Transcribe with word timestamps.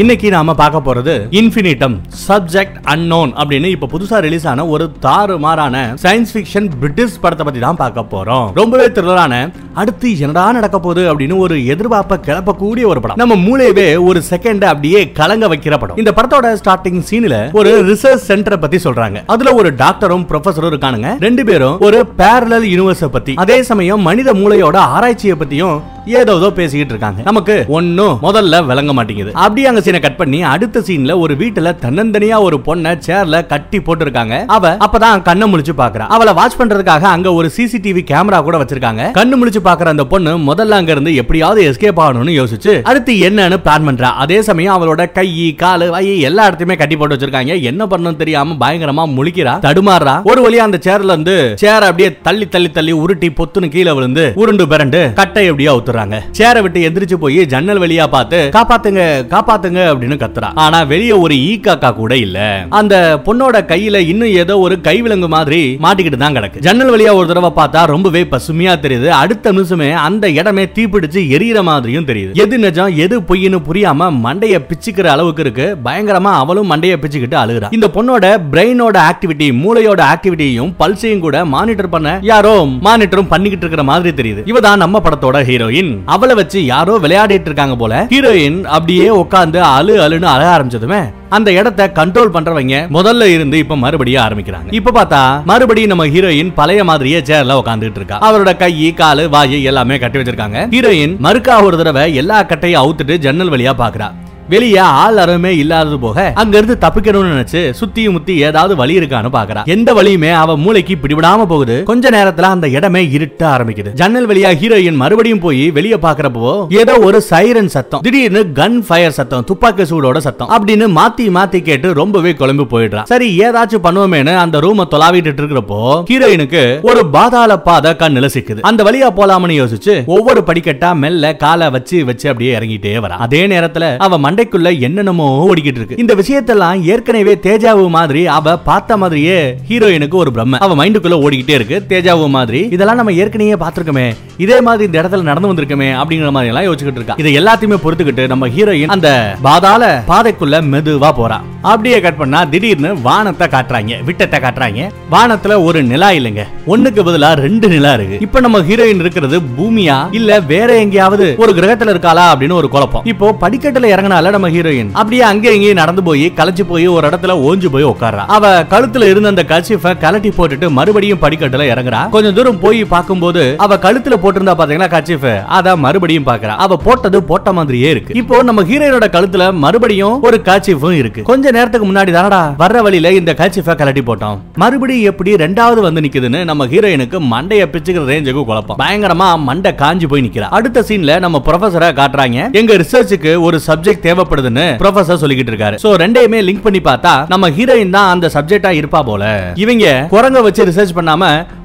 இன்னைக்கு 0.00 0.28
நாம 0.34 0.54
பார்க்க 0.58 0.78
போறது 0.86 1.14
இன்ஃபினிட்டம் 1.38 1.94
சப்ஜெக்ட் 2.28 2.76
அன்னோன் 2.92 3.30
அப்படின்னு 3.40 3.68
இப்ப 3.74 3.88
புதுசா 3.92 4.18
ரிலீஸ் 4.26 4.46
ஆன 4.50 4.66
ஒரு 4.74 4.84
தாறு 5.02 5.34
மாறான 5.44 5.76
சயின்ஸ் 6.02 6.30
ஃபிக்ஷன் 6.34 6.68
பிரிட்டிஷ் 6.80 7.16
படத்தை 7.20 7.44
பத்தி 7.46 7.60
தான் 7.64 7.78
பார்க்க 7.80 8.04
போறோம். 8.12 8.46
ரொம்பவே 8.54 8.86
த்ரில்லரான 8.86 9.52
அடுத்து 9.74 10.18
என்னடா 10.18 10.52
நடக்க 10.52 10.78
போகுது 10.78 11.02
அப்படின்னு 11.10 11.36
ஒரு 11.38 11.56
எதிர்பார்ப்ப 11.72 12.18
கிளப்பக்கூடிய 12.28 12.86
ஒரு 12.92 13.00
படம். 13.00 13.20
நம்ம 13.22 13.36
மூளையவே 13.46 13.88
ஒரு 14.04 14.22
செகண்ட் 14.30 14.64
அப்படியே 14.64 15.12
கலங்க 15.20 15.48
வைக்கிற 15.54 15.78
படம். 15.78 15.96
இந்த 15.96 16.14
படத்தோட 16.16 16.54
ஸ்டார்டிங் 16.62 17.02
சீன்ல 17.10 17.52
ஒரு 17.52 17.72
ரிசர்ச் 17.90 18.26
சென்டரை 18.28 18.60
பத்தி 18.60 18.76
சொல்றாங்க. 18.76 19.20
அதுல 19.26 19.54
ஒரு 19.54 19.72
டாக்டரும் 19.84 20.26
ப்ரொஃபஸரும் 20.32 20.72
இருக்கானுங்க. 20.72 21.10
ரெண்டு 21.20 21.44
பேரும் 21.44 21.78
ஒரு 21.88 22.00
பேரலல் 22.18 22.68
யூனிவர்ஸ் 22.74 23.04
பத்தி 23.18 23.34
அதே 23.34 23.62
சமயம் 23.62 24.00
மனித 24.10 24.32
மூளையோட 24.42 24.76
ஆராய்ச்சியை 24.96 25.36
பத்தியும் 25.44 25.78
ஏதோ 26.06 26.34
ஏதோ 26.36 26.50
பேசிக்கிட்டு 26.50 26.92
இருக்காங்க. 26.94 27.22
நமக்கு 27.24 27.64
ஒன்னும் 27.68 28.18
முதல்ல 28.22 28.66
விளங்க 28.66 28.92
மாட்டேங்குது. 28.92 29.30
அப்படியே 29.34 29.66
அங்க 29.66 29.80
சீனை 29.80 30.00
கட் 30.00 30.16
பண்ணி 30.16 30.42
அடுத்த 30.42 30.80
சீன்ல 30.80 31.18
ஒரு 31.18 31.34
வீட்டுல 31.34 31.74
தன்னந்தனியா 31.82 32.40
ஒரு 32.40 32.60
பொண்ண 32.66 32.94
சேர்ல 33.06 33.46
கட்டி 33.46 33.78
போட்டிருக்காங்க. 33.78 34.44
அவ 34.46 34.76
அப்பதான் 34.76 35.22
கண்ணை 35.22 35.52
முழிச்சு 35.52 35.74
பாக்குறா. 35.82 36.06
அவளை 36.16 36.32
வாட்ச் 36.32 36.56
பண்றதுக்காக 36.60 37.00
அங்க 37.00 37.32
ஒரு 37.32 37.50
சிசிடிவி 37.56 38.04
கேமரா 38.12 38.42
கூட 38.42 38.58
வச்சிருக்காங்க. 38.58 39.04
கண்ணு 39.18 39.38
முழிச்சு 39.40 39.60
பாக்குற 39.64 39.86
அந்த 39.94 40.04
பொண்ணு 40.04 40.38
முதல்ல 40.38 40.78
அங்க 40.80 40.92
இருந்து 40.92 41.14
எப்படியாவது 41.14 41.62
எஸ்கேப் 41.70 42.02
ஆகணும்னு 42.04 42.34
யோசிச்சு 42.40 42.82
அடுத்து 42.82 43.12
என்னன்னு 43.12 43.58
பிளான் 43.66 43.86
பண்றா. 43.88 44.10
அதே 44.24 44.42
சமயம் 44.42 44.76
அவளோட 44.76 45.12
கை 45.12 45.54
காலு 45.62 45.88
வை 45.90 46.20
எல்லா 46.20 46.48
இடத்தையுமே 46.48 46.76
கட்டி 46.76 46.96
போட்டு 46.96 47.16
வச்சிருக்காங்க. 47.16 47.62
என்ன 47.62 47.86
பண்ணணும் 47.86 48.16
தெரியாம 48.16 48.56
பயங்கரமா 48.64 49.06
முழிக்கிறா 49.16 49.56
தடுமாறுறா 49.66 50.16
ஒரு 50.22 50.50
வழியா 50.50 50.64
அந்த 50.68 50.80
சேர்ல 50.88 51.14
இருந்து 51.14 51.36
சேர் 51.64 51.88
அப்படியே 51.90 52.10
தள்ளி 52.22 52.48
தள்ளி 52.48 52.70
தள்ளி 52.70 52.92
உருட்டி 52.92 53.30
பொத்துன்னு 53.30 53.68
கீழே 53.68 53.92
விழுந்து 53.92 54.32
உருண்டு 54.34 54.66
பிறண்டு 54.66 55.12
கட்டை 55.12 55.50
எப்படியா 55.50 55.72
அவுத்துறாங்க 55.90 56.18
சேரை 56.38 56.60
விட்டு 56.64 56.80
எந்திரிச்சு 56.88 57.16
போய் 57.24 57.40
ஜன்னல் 57.52 57.80
வழியா 57.82 58.04
பார்த்து 58.14 58.38
காப்பாத்துங்க 58.56 59.02
காப்பாத்துங்க 59.34 59.80
அப்படின்னு 59.92 60.16
கத்துறா. 60.22 60.48
ஆனா 60.64 60.78
வெளிய 60.92 61.12
ஒரு 61.24 61.34
ஈ 61.48 61.52
காக்கா 61.66 61.90
கூட 62.00 62.12
இல்ல. 62.26 62.38
அந்த 62.80 62.94
பொண்ணோட 63.26 63.56
கையில 63.72 63.98
இன்னும் 64.12 64.34
ஏதோ 64.42 64.54
ஒரு 64.66 64.74
கைவிலங்கு 64.88 65.28
மாதிரி 65.36 65.60
மாட்டிக்கிட்டு 65.84 66.20
தான் 66.22 66.36
கிடக்கு. 66.38 66.64
ஜன்னல் 66.66 66.92
வழியா 66.94 67.12
ஒரு 67.20 67.28
தடவை 67.30 67.50
பார்த்தா 67.60 67.80
ரொம்பவே 67.94 68.22
பசுமையா 68.34 68.74
தெரியுது. 68.84 69.08
அடுத்த 69.22 69.52
நிமிஷமே 69.56 69.90
அந்த 70.06 70.24
இடமே 70.40 70.64
தீப்பிடிச்சு 70.76 71.22
எரியற 71.36 71.60
மாதிரியும் 71.70 72.08
தெரியுது. 72.10 72.34
எது 72.44 72.58
நிஜம் 72.64 72.96
எது 73.04 73.18
பொய்ன்னு 73.30 73.60
புரியாம 73.68 74.10
மண்டைய 74.26 74.56
பிச்சுக்கிற 74.70 75.06
அளவுக்கு 75.14 75.44
இருக்கு. 75.46 75.66
பயங்கரமா 75.86 76.32
அவளும் 76.42 76.70
மண்டைய 76.72 76.96
பிச்சுக்கிட்டு 77.02 77.38
அழுகுறா. 77.42 77.70
இந்த 77.78 77.88
பொண்ணோட 77.96 78.24
பிரெயினோட 78.52 78.96
ஆக்டிவிட்டி 79.10 79.48
மூளையோட 79.62 80.00
ஆக்டிவிட்டியும் 80.12 80.72
பல்சையும் 80.82 81.24
கூட 81.26 81.36
மானிட்டர் 81.54 81.92
பண்ண 81.94 82.08
யாரோ 82.32 82.54
மானிட்டரும் 82.86 83.30
பண்ணிக்கிட்டு 83.34 83.64
இருக்கிற 83.64 83.82
மாதிரி 83.90 84.10
தெரியுது. 84.20 84.42
இவதான் 84.52 84.82
நம்ம 84.84 85.00
படத்தோட 85.04 85.38
ஹீரோயின் 85.48 85.79
அவளை 86.06 86.34
வச்சு 86.34 86.66
யாரோ 86.66 86.98
விளையாடிட்டு 86.98 87.48
இருக்காங்க 87.50 87.76
போல. 87.76 88.06
ஹீரோயின் 88.10 88.64
அப்படியே 88.64 89.08
உட்கார்ந்து 89.08 89.62
அழு 89.62 90.08
அழுன்னு 90.08 90.28
அழ 90.34 90.42
ஆரம்பிச்சதுமே 90.56 91.00
அந்த 91.28 91.52
இடத்தை 91.52 91.84
கண்ட்ரோல் 91.88 92.32
பண்றவங்க 92.34 92.76
முதல்ல 92.96 93.26
இருந்து 93.34 93.58
இப்ப 93.58 93.76
மறுபடியும் 93.76 94.22
ஆரம்பிக்கிறாங்க. 94.22 94.70
இப்ப 94.70 94.94
பார்த்தா 94.96 95.42
மறுபடியும் 95.44 95.88
நம்ம 95.88 96.06
ஹீரோயின் 96.06 96.54
பழைய 96.54 96.84
மாதிரியே 96.84 97.20
சேர்ல 97.20 97.58
உட்காந்துட்டு 97.60 98.00
இருக்கா. 98.00 98.18
அவரோட 98.28 98.56
கை 98.56 98.94
காலு 98.96 99.28
வாய் 99.28 99.62
எல்லாமே 99.62 99.98
கட்டி 99.98 100.18
வச்சிருக்காங்க. 100.18 100.60
ஹீரோயின் 100.74 101.14
மறுக்கா 101.26 101.62
ஒரு 101.62 101.76
தடவை 101.76 102.14
எல்லா 102.14 102.42
கட்டையும் 102.42 102.82
அவுத்துட்டு 102.82 103.16
ஜன்னல் 103.16 103.50
வழியா 103.50 103.74
பாக்குறா. 103.82 104.08
வெளிய 104.52 104.76
ஆள் 105.00 105.18
அறமே 105.22 105.50
இல்லாதது 105.62 105.96
போக 106.04 106.18
அங்க 106.42 106.54
இருந்து 106.58 106.76
தப்பிக்கணும்னு 106.84 107.32
நினைச்சு 107.32 107.60
சுத்தி 107.80 108.02
முத்தி 108.14 108.34
ஏதாவது 108.46 108.74
வழி 108.80 108.94
இருக்கான்னு 108.98 109.30
பாக்குறா. 109.34 109.60
எந்த 109.74 109.90
வழியுமே 109.98 110.30
அவ 110.42 110.56
மூளைக்கு 110.62 110.94
பிடிபடாம 111.02 111.44
போகுது. 111.52 111.76
கொஞ்ச 111.90 112.10
நேரத்துல 112.14 112.48
அந்த 112.54 112.68
இடமே 112.76 113.02
இருட்ட 113.16 113.42
ஆரம்பிக்குது. 113.54 113.90
ஜன்னல் 114.00 114.28
வழியா 114.30 114.50
ஹீரோயின் 114.62 114.98
மறுபடியும் 115.02 115.42
போய் 115.44 115.62
வெளிய 115.76 115.96
பாக்குறப்போ 116.06 116.52
ஏதோ 116.82 116.94
ஒரு 117.08 117.20
சைரன் 117.30 117.70
சத்தம். 117.74 118.02
திடீர்னு 118.06 118.42
கன் 118.58 118.78
ஃபயர் 118.88 119.16
சத்தம் 119.18 119.44
துப்பாக்கி 119.50 119.86
சூடோட 119.90 120.18
சத்தம் 120.26 120.50
அப்படின்னு 120.56 120.88
மாத்தி 120.98 121.26
மாத்தி 121.36 121.60
கேட்டு 121.68 121.94
ரொம்பவே 122.00 122.32
குழம்பு 122.40 122.66
போயிடுறா. 122.72 123.04
சரி 123.12 123.28
ஏதாச்சும் 123.46 123.84
பண்ணுவோமேனு 123.86 124.34
அந்த 124.44 124.58
ரூம 124.66 124.88
தொலாவிட்டு 124.94 125.32
இருக்கிறப்போ 125.32 125.80
ஹீரோயினுக்கு 126.10 126.64
ஒரு 126.90 127.04
பாதாள 127.16 127.58
பாதை 127.68 127.92
கண்ணுல 128.02 128.32
சிக்குது. 128.36 128.60
அந்த 128.70 128.80
வழியா 128.88 129.10
போலாமனு 129.20 129.60
யோசிச்சு 129.60 129.96
ஒவ்வொரு 130.16 130.42
படிக்கட்டா 130.50 130.92
மெல்ல 131.04 131.34
காலை 131.44 131.70
வச்சு 131.76 132.04
வச்சு 132.10 132.28
அப்படியே 132.28 132.58
இறங்கிட்டே 132.58 132.96
வரா. 133.06 133.16
அதே 133.28 133.44
நேரத்துல 133.54 133.86
அவ 134.08 134.18
மண்டைக்குள்ள 134.40 134.70
என்னென்னமோ 134.80 135.26
ஓடிக்கிட்டு 135.46 135.80
இருக்கு 135.80 135.98
இந்த 136.02 136.12
விஷயத்தெல்லாம் 136.20 136.82
ஏற்கனவே 136.92 137.34
தேஜாவு 137.46 137.88
மாதிரி 137.96 138.26
அவ 138.36 138.56
பார்த்த 138.68 138.96
மாதிரியே 138.96 139.38
ஹீரோயினுக்கு 139.68 140.16
ஒரு 140.22 140.30
பிரம்ம. 140.32 140.58
அவ 140.58 140.74
மைண்டுக்குள்ள 140.80 141.16
ஓடிக்கிட்டே 141.24 141.56
இருக்கு. 141.58 141.76
தேஜாவு 141.88 142.28
மாதிரி 142.28 142.60
இதெல்லாம் 142.76 142.96
நம்ம 142.96 143.12
ஏற்கனவே 143.12 143.56
பார்த்திருக்கோமே. 143.64 144.06
இதே 144.36 144.60
மாதிரி 144.60 144.84
இந்த 144.84 144.96
இடத்துல 145.02 145.22
நடந்து 145.22 145.50
வந்திருக்கமே 145.52 145.88
அப்படிங்கிற 146.00 146.30
மாதிரி 146.36 146.54
எல்லாம் 146.54 146.66
யோசிச்சுட்டு 146.68 147.00
இருக்கா. 147.00 147.14
இதை 147.16 147.32
எல்லாத்தையுமே 147.38 147.78
பொறுத்துக்கிட்டு 147.84 148.26
நம்ம 148.28 148.48
ஹீரோயின் 148.48 148.94
அந்த 148.96 149.10
பாதாள 149.42 150.02
பாதைக்குள்ள 150.08 150.60
மெதுவா 150.72 151.10
போறா. 151.20 151.38
அப்படியே 151.62 152.00
கட் 152.00 152.16
பண்ணா 152.16 152.44
திடீர்னு 152.44 153.00
வானத்தை 153.00 153.48
காட்டுறாங்க. 153.48 154.04
விட்டத்தை 154.04 154.40
காட்டுறாங்க. 154.40 154.88
வானத்துல 155.12 155.64
ஒரு 155.64 155.82
நிலா 155.82 156.10
இல்லைங்க. 156.10 156.44
ஒண்ணுக்கு 156.66 157.02
பதிலா 157.08 157.32
ரெண்டு 157.44 157.68
நிலா 157.68 157.92
இருக்கு. 157.92 158.18
இப்ப 158.20 158.40
நம்ம 158.40 158.58
ஹீரோயின் 158.58 159.02
இருக்கிறது 159.04 159.40
பூமியா? 159.58 159.98
இல்ல 160.10 160.40
வேற 160.40 160.78
எங்கேயாவது? 160.78 161.34
ஒரு 161.38 161.52
கிரகத்துல 161.52 161.92
இருக்காளா? 161.94 162.26
அப்படின்னு 162.32 162.52
ஒரு 162.52 162.68
குழப்பம். 162.68 163.04
இப்போ 163.04 163.36
படிக்கட்டுல 163.40 163.90
இறங்கினால 163.94 164.29
நம்ம 164.30 164.48
ஹீரோயின் 164.48 164.90
அப்படியே 164.92 165.22
அங்க 165.22 165.50
இங்கேயும் 165.50 165.80
நடந்து 165.82 166.02
போய் 166.02 166.32
களைச்சு 166.36 166.64
போய் 166.68 166.86
ஒரு 166.86 167.08
இடத்துல 167.08 167.34
ஓஞ்சு 167.48 167.68
போய் 167.74 167.84
உட்கார்றா 167.84 168.24
அவ 168.36 168.62
கழுத்துல 168.62 169.08
இருந்த 169.10 169.28
அந்த 169.28 169.44
கர்ச்சிஃப 169.48 169.94
கலட்டி 170.04 170.30
போட்டுட்டு 170.38 170.70
மறுபடியும் 170.70 171.20
படிக்கட்டுல 171.22 171.66
இறங்குறா. 171.72 172.08
கொஞ்சம் 172.08 172.34
தூரம் 172.34 172.60
போய் 172.60 172.84
பார்க்கும்போது 172.84 173.54
அவ 173.58 173.76
கழுத்துல 173.76 174.16
போட்டிருந்தா 174.22 174.54
பாத்தீங்கன்னா 174.60 174.88
கர்ச்சிஃப்? 174.94 175.44
அத 175.44 175.76
மறுபடியும் 175.76 176.26
பாக்குறா. 176.26 176.54
அவ 176.64 176.76
போட்டது 176.76 177.22
போட்ட 177.22 177.52
மாதிரியே 177.52 177.90
இருக்கு. 177.90 178.14
இப்போ 178.14 178.42
நம்ம 178.42 178.62
ஹீரோயினோட 178.62 179.06
கழுத்துல 179.16 179.52
மறுபடியும் 179.64 180.22
ஒரு 180.22 180.40
கர்ச்சிஃபும் 180.44 180.96
இருக்கு. 181.02 181.22
கொஞ்ச 181.22 181.50
நேரத்துக்கு 181.50 181.88
முன்னாடி 181.92 182.12
தானடா 182.16 182.40
வர்ற 182.62 182.78
வழியில 182.86 183.12
இந்த 183.12 183.34
கர்ச்சிஃப 183.38 183.76
கலட்டி 183.82 184.04
போட்டோம். 184.08 184.38
மறுபடியும் 184.54 185.08
எப்படி 185.12 185.34
ரெண்டாவது 185.34 185.80
வந்து 185.80 186.00
நிக்குதுன்னு 186.00 186.44
நம்ம 186.44 186.66
ஹீரோயினுக்கு 186.66 187.20
மண்டைய 187.32 187.64
பிச்சுக்கிற 187.72 188.04
ரேஞ்சுக்கு 188.12 188.44
குழப்பம். 188.44 188.78
பயங்கரமா 188.78 189.38
மண்டை 189.48 189.74
காஞ்சி 189.74 190.06
போய் 190.06 190.22
நிக்கிறா. 190.22 190.48
அடுத்த 190.58 190.84
சீன்ல 190.88 191.18
நம்ம 191.18 191.42
ப்ரொஃபஸரை 191.46 191.90
காட்டுறாங்க. 192.00 192.52
எங்க 192.52 192.76
ரிசர்ச்சுக்கு 192.76 193.40
ஒரு 193.40 193.60
சப்ஜெக்ட் 193.66 194.04
தேவை 194.08 194.19
தேவைப்படுதுன்னு 194.20 194.66
ப்ரொஃபசர் 194.82 195.20
சொல்லிக்கிட்டு 195.22 195.52
இருக்காரு. 195.52 195.76
சோ 195.84 195.90
ரெண்டையுமே 196.02 196.40
லிங்க் 196.48 196.64
பண்ணி 196.66 196.80
பார்த்தா 196.90 197.12
நம்ம 197.32 197.50
ஹீரோயின் 197.58 197.94
தான் 197.96 198.10
அந்த 198.14 198.26
சப்ஜெக்டா 198.36 198.70
இருப்பா 198.80 199.00
போல. 199.10 199.24
இவங்க 199.64 199.86
குரங்க 200.14 200.40
வச்சு 200.46 200.68
ரிசர்ச் 200.70 200.96
பண்ணாம 200.98 201.24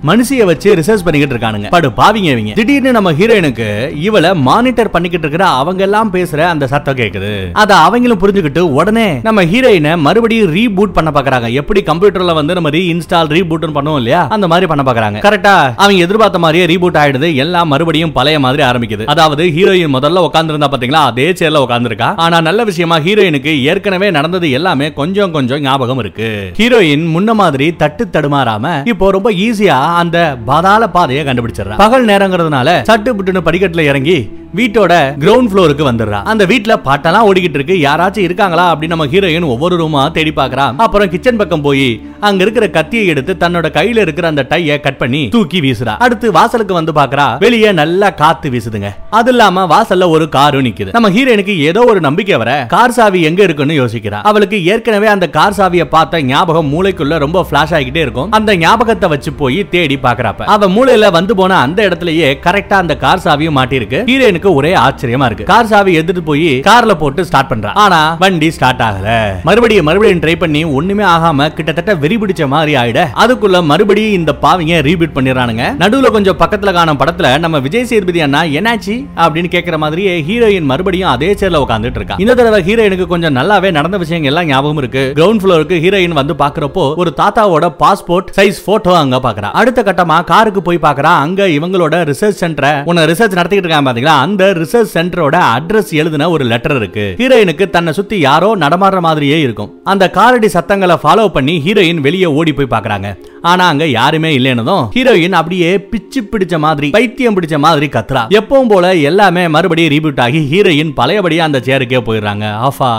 மனுஷிய 0.09 0.45
வச்சு 0.49 0.69
ரிசர்ச் 0.75 1.03
பண்ணிக்கிட்டு 1.05 1.35
இருக்கானுங்க. 1.35 1.69
படு 1.75 1.89
பாவிங்க 1.99 2.29
இவங்க. 2.33 2.53
திடீர்னு 2.53 2.91
நம்ம 2.91 3.11
ஹீரோயினுக்கு 3.19 3.67
இவள 4.07 4.33
மானிட்டர் 4.47 4.89
பண்ணிக்கிட்டு 4.89 5.25
இருக்கிற 5.27 5.45
அவங்க 5.61 5.83
எல்லாம் 5.83 6.13
பேசுற 6.13 6.39
அந்த 6.53 6.67
சத்தம் 6.67 6.95
கேக்குது. 6.95 7.31
அத 7.61 7.75
அவங்களும் 7.75 8.21
புரிஞ்சுக்கிட்டு 8.23 8.59
உடனே 8.59 9.19
நம்ம 9.27 9.43
ஹீரோயினை 9.43 9.97
மறுபடியும் 9.97 10.51
ரீபூட் 10.51 10.93
பண்ண 10.97 11.11
பாக்குறாங்க. 11.11 11.51
எப்படி 11.51 11.81
கம்ப்யூட்டர்ல 11.81 12.33
வந்து 12.33 12.53
நம்ம 12.53 12.69
ரீ 12.69 12.81
இன்ஸ்டால் 12.93 13.31
ரீபூட் 13.37 13.65
பண்ணுவோம் 13.77 13.95
இல்லையா? 13.95 14.27
அந்த 14.35 14.47
மாதிரி 14.47 14.67
பண்ண 14.67 14.83
பாக்குறாங்க. 14.83 15.19
கரெக்டா 15.27 15.55
அவங்க 15.75 16.03
எதிர்பார்த்த 16.07 16.39
மாதிரியே 16.39 16.65
ரீபூட் 16.65 16.99
ஆயிடுது. 17.03 17.35
எல்லாம் 17.35 17.67
மறுபடியும் 17.67 18.11
பழைய 18.11 18.39
மாதிரி 18.39 18.63
ஆரம்பிக்குது. 18.63 19.05
அதாவது 19.05 19.43
ஹீரோயின் 19.43 19.95
முதல்ல 19.95 20.25
உட்காந்துருந்தா 20.27 20.69
பாத்தீங்களா? 20.73 21.03
அதே 21.11 21.31
சேர்ல 21.31 21.63
உட்காந்துருக்கா 21.65 22.15
ஆனா 22.15 22.41
நல்ல 22.41 22.63
விஷயமா 22.63 22.99
ஹீரோயினுக்கு 22.99 23.61
ஏற்கனவே 23.61 24.11
நடந்தது 24.11 24.51
எல்லாமே 24.51 24.93
கொஞ்சம் 24.93 25.31
கொஞ்சம் 25.31 25.61
ஞாபகம் 25.61 25.99
இருக்கு. 25.99 26.51
ஹீரோயின் 26.57 27.05
முன்ன 27.15 27.33
மாதிரி 27.33 27.75
தட்டு 27.75 28.07
தடுமாறாம 28.13 28.87
இப்போ 28.87 29.11
ரொம்ப 29.11 29.31
ஈஸியா 29.31 29.77
அந்த 29.95 30.17
பாதாள 30.45 30.89
பாதையை 30.89 31.21
கண்டுபிடிச்சிடறான். 31.25 31.81
பகல் 31.83 32.05
நேரங்கிறதுனால 32.05 32.69
சட்டு 32.89 33.11
புட்டுன்னு 33.17 33.45
படிக்கட்டுல 33.47 33.85
இறங்கி 33.91 34.17
வீட்டோட 34.57 34.93
கிரவுண்ட் 35.23 35.49
ஃப்ளோருக்கு 35.51 35.83
வந்துடுறா. 35.87 36.19
அந்த 36.31 36.43
வீட்ல 36.51 36.73
பாட்டெல்லாம் 36.87 37.27
ஓடிக்கிட்டு 37.29 37.57
இருக்கு. 37.59 37.75
யாராச்சும் 37.85 38.25
இருக்காங்களா 38.27 38.65
அப்படின்னு 38.71 38.95
நம்ம 38.95 39.07
ஹீரோயின் 39.13 39.47
ஒவ்வொரு 39.53 39.75
ரூமா 39.81 40.01
தேடி 40.17 40.31
பாக்குறா 40.39 40.65
அப்புறம் 40.85 41.11
கிச்சன் 41.13 41.39
பக்கம் 41.41 41.63
போய் 41.67 41.87
அங்க 42.27 42.41
இருக்கிற 42.45 42.65
கத்தியை 42.75 43.05
எடுத்து 43.13 43.33
தன்னோட 43.43 43.67
கையில 43.77 44.03
இருக்கிற 44.05 44.25
அந்த 44.33 44.43
டைய 44.51 44.77
கட் 44.85 44.99
பண்ணி 45.01 45.21
தூக்கி 45.35 45.59
வீசுறா. 45.65 45.93
அடுத்து 46.05 46.27
வாசலுக்கு 46.37 46.73
வந்து 46.79 46.93
பாக்குறா 46.99 47.25
வெளியே 47.43 47.71
நல்லா 47.81 48.09
காத்து 48.21 48.49
வீசுதுங்க. 48.53 48.91
அது 49.19 49.31
இல்லாம 49.33 49.65
வாசல்ல 49.73 50.09
ஒரு 50.15 50.27
காரும் 50.37 50.65
நிக்குது. 50.67 50.93
நம்ம 50.97 51.09
ஹீரோயினுக்கு 51.17 51.55
ஏதோ 51.69 51.83
ஒரு 51.91 51.99
நம்பிக்கை 52.07 52.37
வர 52.43 52.51
கார் 52.75 52.95
சாவி 52.97 53.21
எங்க 53.29 53.41
இருக்குன்னு 53.47 53.79
யோசிக்கிறா. 53.81 54.21
அவளுக்கு 54.31 54.59
ஏற்கனவே 54.73 55.09
அந்த 55.15 55.29
கார் 55.37 55.57
சாவியை 55.59 55.87
பார்த்த 55.95 56.21
ஞாபகம் 56.31 56.71
மூளைக்குள்ள 56.73 57.17
ரொம்ப 57.25 57.45
பிளாஷ் 57.51 57.75
ஆகிட்டே 57.79 58.01
இருக்கும். 58.05 58.31
அந்த 58.39 58.51
ஞாபகத்தை 58.63 59.09
வச்சு 59.15 59.33
போய் 59.41 59.59
தேடி 59.75 59.99
பாக்குறாப்ப 60.07 60.49
அவ 60.55 60.69
மூளையில 60.77 61.11
வந்து 61.17 61.35
போன 61.41 61.57
அந்த 61.65 61.79
இடத்துலயே 61.89 62.29
கரெக்டா 62.47 62.77
அந்த 62.83 62.95
கார் 63.03 63.23
சாவியும் 63.27 63.57
மாட்டிருக்கு 63.59 64.01
ஹீரோயினுக்கு 64.11 64.44
ஒரே 64.53 64.75
ஆச்சரியமா 64.75 65.25
இருக்கு. 65.25 65.43
கார் 65.43 65.65
சாவி 65.65 65.93
எடுத்துட்டு 65.93 66.23
போய் 66.23 66.59
கார்ல 66.59 66.93
போட்டு 66.93 67.25
ஸ்டார்ட் 67.25 67.51
பண்றான் 67.51 67.73
ஆனா 67.73 68.15
வண்டி 68.19 68.51
ஸ்டார்ட் 68.51 68.79
ஆகல. 68.79 69.33
மறுபடியும் 69.43 69.85
மறுபடியும் 69.85 70.19
ட்ரை 70.19 70.35
பண்ணி 70.35 70.63
ஒண்ணுமே 70.63 71.03
ஆகாம 71.03 71.53
கிட்டத்தட்ட 71.53 71.95
வெறி 71.95 72.17
பிடிச்ச 72.17 72.47
மாதிரி 72.47 72.75
ஆயிட. 72.75 73.07
அதுக்குள்ள 73.15 73.63
மறுபடியும் 73.63 74.11
இந்த 74.11 74.35
பாவிங்க 74.41 74.81
ரீபீட் 74.81 75.15
பண்ணிடுறானுங்க. 75.15 75.63
நடுவுல 75.79 76.11
கொஞ்சம் 76.11 76.37
பக்கத்துல 76.37 76.73
காணும் 76.73 76.99
படத்துல 76.99 77.39
நம்ம 77.39 77.59
விஜய் 77.59 77.85
சேதுபதி 77.85 78.21
அண்ணா 78.21 78.41
என்னாச்சு? 78.41 79.05
அப்படின்னு 79.15 79.49
கேக்குற 79.55 79.77
மாதிரியே 79.77 80.21
ஹீரோயின் 80.21 80.63
மறுபடியும் 80.63 81.09
அதே 81.09 81.33
சேர்ல 81.33 81.63
உட்காந்துட்டு 81.65 81.95
இருக்கா. 81.95 82.15
இந்த 82.17 82.33
தடவை 82.33 82.63
ஹீரோயினுக்கு 82.63 83.05
கொஞ்சம் 83.05 83.35
நல்லாவே 83.35 83.71
நடந்த 83.71 83.97
விஷயங்கள் 83.97 84.31
எல்லாம் 84.31 84.45
ஞாபகம் 84.45 84.77
இருக்கு. 84.77 85.13
கிரவுண்ட் 85.15 85.37
ஃப்ளோருக்கு 85.37 85.79
ஹீரோயின் 85.85 86.17
வந்து 86.19 86.33
பாக்குறப்போ 86.33 86.95
ஒரு 86.95 87.13
தாத்தாவோட 87.17 87.75
பாஸ்போர்ட் 87.79 88.27
சைஸ் 88.37 88.63
போட்டோ 88.65 88.97
அங்க 88.97 89.19
பாக்குறா. 89.23 89.51
அடுத்த 89.51 89.83
கட்டமா 89.83 90.23
காருக்கு 90.23 90.61
போய் 90.61 90.79
பாக்குறா. 90.81 91.13
அங்க 91.25 91.47
இவங்களோட 91.47 91.95
ரிசர்ச் 92.11 92.41
சென்டர் 92.43 92.83
உன்னை 92.85 93.03
ரிசர்ச் 93.03 93.37
நடத்திட்டு 93.39 93.67
இருக்காங்க 93.67 93.93
பாத்தீங்களா? 93.93 94.21
அந்த 94.25 94.43
ரிசர்ச் 94.59 94.93
சென்டரோட 94.93 95.35
அட்ரஸ் 95.55 95.91
எழுதின 96.01 96.29
ஒரு 96.35 96.43
லெட்டர் 96.51 96.77
இருக்கு. 96.81 97.05
ஹீரோயினுக்கு 97.19 97.65
தன்னை 97.75 97.93
சுத்தி 97.99 98.17
யாரோ 98.27 98.49
நடமாடுற 98.63 98.99
மாதிரியே 99.07 99.37
இருக்கும். 99.45 99.71
அந்த 99.93 100.11
காரடி 100.17 100.49
சத்தங்களை 100.55 100.97
ஃபாலோ 101.03 101.25
பண்ணி 101.37 101.55
ஹீரோயின் 101.65 102.03
வெளியே 102.07 102.29
ஓடி 102.39 102.53
போய் 102.53 102.73
பாக்குறாங்க 102.75 103.09
ஆனா 103.41 103.63
அங்க 103.71 103.85
யாருமே 103.97 104.29
இல்லைன்னதும் 104.37 104.85
ஹீரோயின் 104.95 105.37
அப்படியே 105.39 105.71
பிச்சு 105.91 106.21
பிடிச்ச 106.31 106.57
மாதிரி 106.65 106.89
பைத்தியம் 106.97 107.35
பிடிச்ச 107.37 107.57
மாதிரி 107.65 107.89
கத்துறா. 107.95 108.23
எப்பவும் 108.39 108.71
போல 108.73 108.93
எல்லாமே 109.09 109.43
மறுபடியும் 109.55 109.93
ரீபூட் 109.95 110.23
ஆகி 110.25 110.41
ஹீரோயின் 110.53 110.95
பழையபடியே 110.99 111.43
அந்த 111.47 111.61
சேருக்கே 111.67 112.01
போயிடுறாங்க. 112.07 112.45
ஆஃபா 112.67 112.91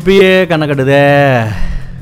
இப்பயே 0.00 0.30
கண்ண 0.52 0.66
கட்டுதே. 0.66 1.04